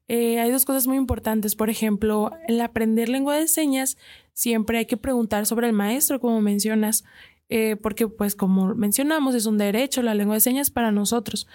Eh, 0.07 0.39
hay 0.39 0.51
dos 0.51 0.65
cosas 0.65 0.87
muy 0.87 0.97
importantes. 0.97 1.55
Por 1.55 1.69
ejemplo, 1.69 2.31
el 2.47 2.61
aprender 2.61 3.09
lengua 3.09 3.35
de 3.35 3.47
señas, 3.47 3.97
siempre 4.33 4.77
hay 4.77 4.85
que 4.85 4.97
preguntar 4.97 5.45
sobre 5.45 5.67
el 5.67 5.73
maestro, 5.73 6.19
como 6.19 6.41
mencionas. 6.41 7.03
Eh, 7.49 7.75
porque 7.75 8.07
pues 8.07 8.35
como 8.35 8.73
mencionamos 8.73 9.35
es 9.35 9.45
un 9.45 9.57
derecho 9.57 10.01
la 10.01 10.15
lengua 10.15 10.35
de 10.35 10.41
señas 10.41 10.71
para 10.71 10.91
nosotros. 10.91 11.47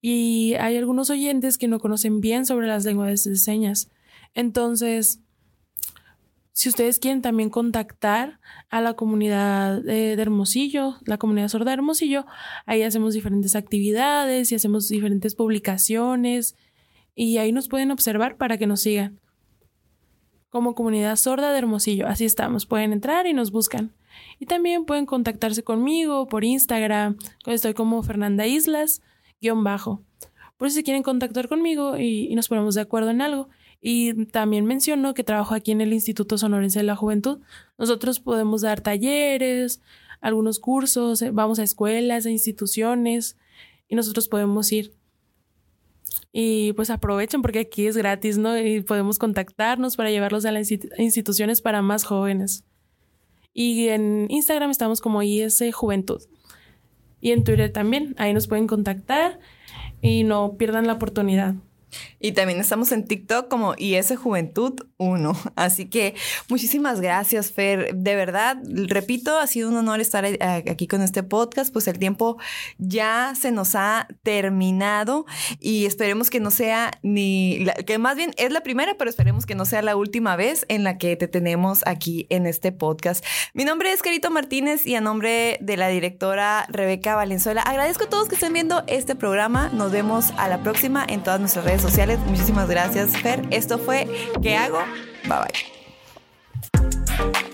Y 0.00 0.54
hay 0.54 0.76
algunos 0.76 1.10
oyentes 1.10 1.58
que 1.58 1.68
no 1.68 1.78
conocen 1.78 2.20
bien 2.20 2.46
sobre 2.46 2.66
las 2.66 2.84
lenguas 2.84 3.24
de 3.24 3.36
señas. 3.36 3.90
Entonces, 4.34 5.20
si 6.52 6.68
ustedes 6.68 6.98
quieren 6.98 7.22
también 7.22 7.50
contactar 7.50 8.40
a 8.70 8.80
la 8.80 8.94
comunidad 8.94 9.82
de, 9.82 10.16
de, 10.16 10.22
Hermosillo, 10.22 10.96
la 11.04 11.18
comunidad 11.18 11.48
sorda 11.48 11.70
de 11.70 11.74
Hermosillo, 11.74 12.26
ahí 12.66 12.82
hacemos 12.82 13.14
diferentes 13.14 13.56
actividades 13.56 14.52
y 14.52 14.54
hacemos 14.54 14.88
diferentes 14.88 15.34
publicaciones 15.34 16.56
y 17.14 17.38
ahí 17.38 17.52
nos 17.52 17.68
pueden 17.68 17.90
observar 17.90 18.36
para 18.36 18.58
que 18.58 18.66
nos 18.66 18.80
sigan. 18.80 19.20
Como 20.48 20.74
comunidad 20.74 21.16
sorda 21.16 21.52
de 21.52 21.58
Hermosillo, 21.58 22.06
así 22.08 22.24
estamos, 22.24 22.66
pueden 22.66 22.92
entrar 22.92 23.26
y 23.26 23.34
nos 23.34 23.52
buscan. 23.52 23.92
Y 24.38 24.46
también 24.46 24.84
pueden 24.84 25.06
contactarse 25.06 25.62
conmigo 25.62 26.26
por 26.28 26.44
Instagram, 26.44 27.16
estoy 27.46 27.74
como 27.74 28.02
Fernanda 28.02 28.46
Islas, 28.46 29.02
guion 29.40 29.64
bajo. 29.64 30.02
Por 30.56 30.70
si 30.70 30.82
quieren 30.82 31.02
contactar 31.02 31.48
conmigo 31.48 31.96
y, 31.96 32.34
nos 32.34 32.48
ponemos 32.48 32.74
de 32.74 32.82
acuerdo 32.82 33.10
en 33.10 33.22
algo. 33.22 33.48
Y 33.80 34.26
también 34.26 34.66
menciono 34.66 35.14
que 35.14 35.24
trabajo 35.24 35.54
aquí 35.54 35.72
en 35.72 35.80
el 35.80 35.92
Instituto 35.92 36.36
Sonorense 36.36 36.80
de 36.80 36.84
la 36.84 36.96
Juventud. 36.96 37.38
Nosotros 37.78 38.20
podemos 38.20 38.60
dar 38.60 38.82
talleres, 38.82 39.80
algunos 40.20 40.58
cursos, 40.58 41.22
eh, 41.22 41.30
vamos 41.30 41.58
a 41.58 41.62
escuelas, 41.62 42.26
a 42.26 42.30
instituciones 42.30 43.38
y 43.88 43.94
nosotros 43.94 44.28
podemos 44.28 44.70
ir. 44.70 44.94
Y 46.32 46.72
pues 46.74 46.90
aprovechen 46.90 47.42
porque 47.42 47.60
aquí 47.60 47.86
es 47.86 47.96
gratis, 47.96 48.38
¿no? 48.38 48.56
Y 48.58 48.82
podemos 48.82 49.18
contactarnos 49.18 49.96
para 49.96 50.10
llevarlos 50.10 50.44
a 50.44 50.52
las 50.52 50.70
instituciones 50.98 51.62
para 51.62 51.82
más 51.82 52.04
jóvenes. 52.04 52.64
Y 53.52 53.88
en 53.88 54.26
Instagram 54.30 54.70
estamos 54.70 55.00
como 55.00 55.22
IS 55.22 55.62
Juventud. 55.72 56.22
Y 57.20 57.32
en 57.32 57.44
Twitter 57.44 57.72
también. 57.72 58.14
Ahí 58.18 58.32
nos 58.32 58.48
pueden 58.48 58.66
contactar 58.66 59.38
y 60.00 60.24
no 60.24 60.56
pierdan 60.56 60.86
la 60.86 60.94
oportunidad. 60.94 61.54
Y 62.18 62.32
también 62.32 62.60
estamos 62.60 62.92
en 62.92 63.06
TikTok 63.06 63.48
como 63.48 63.74
IS 63.76 64.16
Juventud 64.16 64.74
1. 64.98 65.36
Así 65.56 65.86
que 65.86 66.14
muchísimas 66.48 67.00
gracias, 67.00 67.52
Fer. 67.52 67.94
De 67.94 68.14
verdad, 68.14 68.56
repito, 68.64 69.38
ha 69.38 69.46
sido 69.46 69.68
un 69.68 69.76
honor 69.76 70.00
estar 70.00 70.24
eh, 70.24 70.38
aquí 70.40 70.86
con 70.86 71.02
este 71.02 71.22
podcast. 71.22 71.72
Pues 71.72 71.88
el 71.88 71.98
tiempo 71.98 72.38
ya 72.78 73.34
se 73.40 73.50
nos 73.52 73.74
ha 73.74 74.08
terminado 74.22 75.26
y 75.58 75.86
esperemos 75.86 76.30
que 76.30 76.40
no 76.40 76.50
sea 76.50 76.92
ni, 77.02 77.66
que 77.86 77.98
más 77.98 78.16
bien 78.16 78.32
es 78.36 78.52
la 78.52 78.62
primera, 78.62 78.94
pero 78.98 79.10
esperemos 79.10 79.46
que 79.46 79.54
no 79.54 79.64
sea 79.64 79.82
la 79.82 79.96
última 79.96 80.36
vez 80.36 80.64
en 80.68 80.84
la 80.84 80.98
que 80.98 81.16
te 81.16 81.28
tenemos 81.28 81.80
aquí 81.86 82.26
en 82.30 82.46
este 82.46 82.72
podcast. 82.72 83.24
Mi 83.54 83.64
nombre 83.64 83.92
es 83.92 84.02
Carito 84.02 84.30
Martínez 84.30 84.86
y 84.86 84.94
a 84.94 85.00
nombre 85.00 85.58
de 85.60 85.76
la 85.76 85.88
directora 85.88 86.66
Rebeca 86.68 87.14
Valenzuela, 87.14 87.62
agradezco 87.62 88.04
a 88.04 88.08
todos 88.08 88.28
que 88.28 88.34
estén 88.34 88.52
viendo 88.52 88.82
este 88.86 89.14
programa. 89.14 89.70
Nos 89.70 89.92
vemos 89.92 90.32
a 90.36 90.48
la 90.48 90.62
próxima 90.62 91.04
en 91.08 91.22
todas 91.22 91.40
nuestras 91.40 91.64
sociales. 91.80 92.18
Muchísimas 92.26 92.68
gracias, 92.68 93.16
Fer. 93.16 93.42
Esto 93.50 93.78
fue 93.78 94.06
¿Qué 94.42 94.56
hago? 94.56 94.80
Bye 95.24 95.38
bye. 97.22 97.49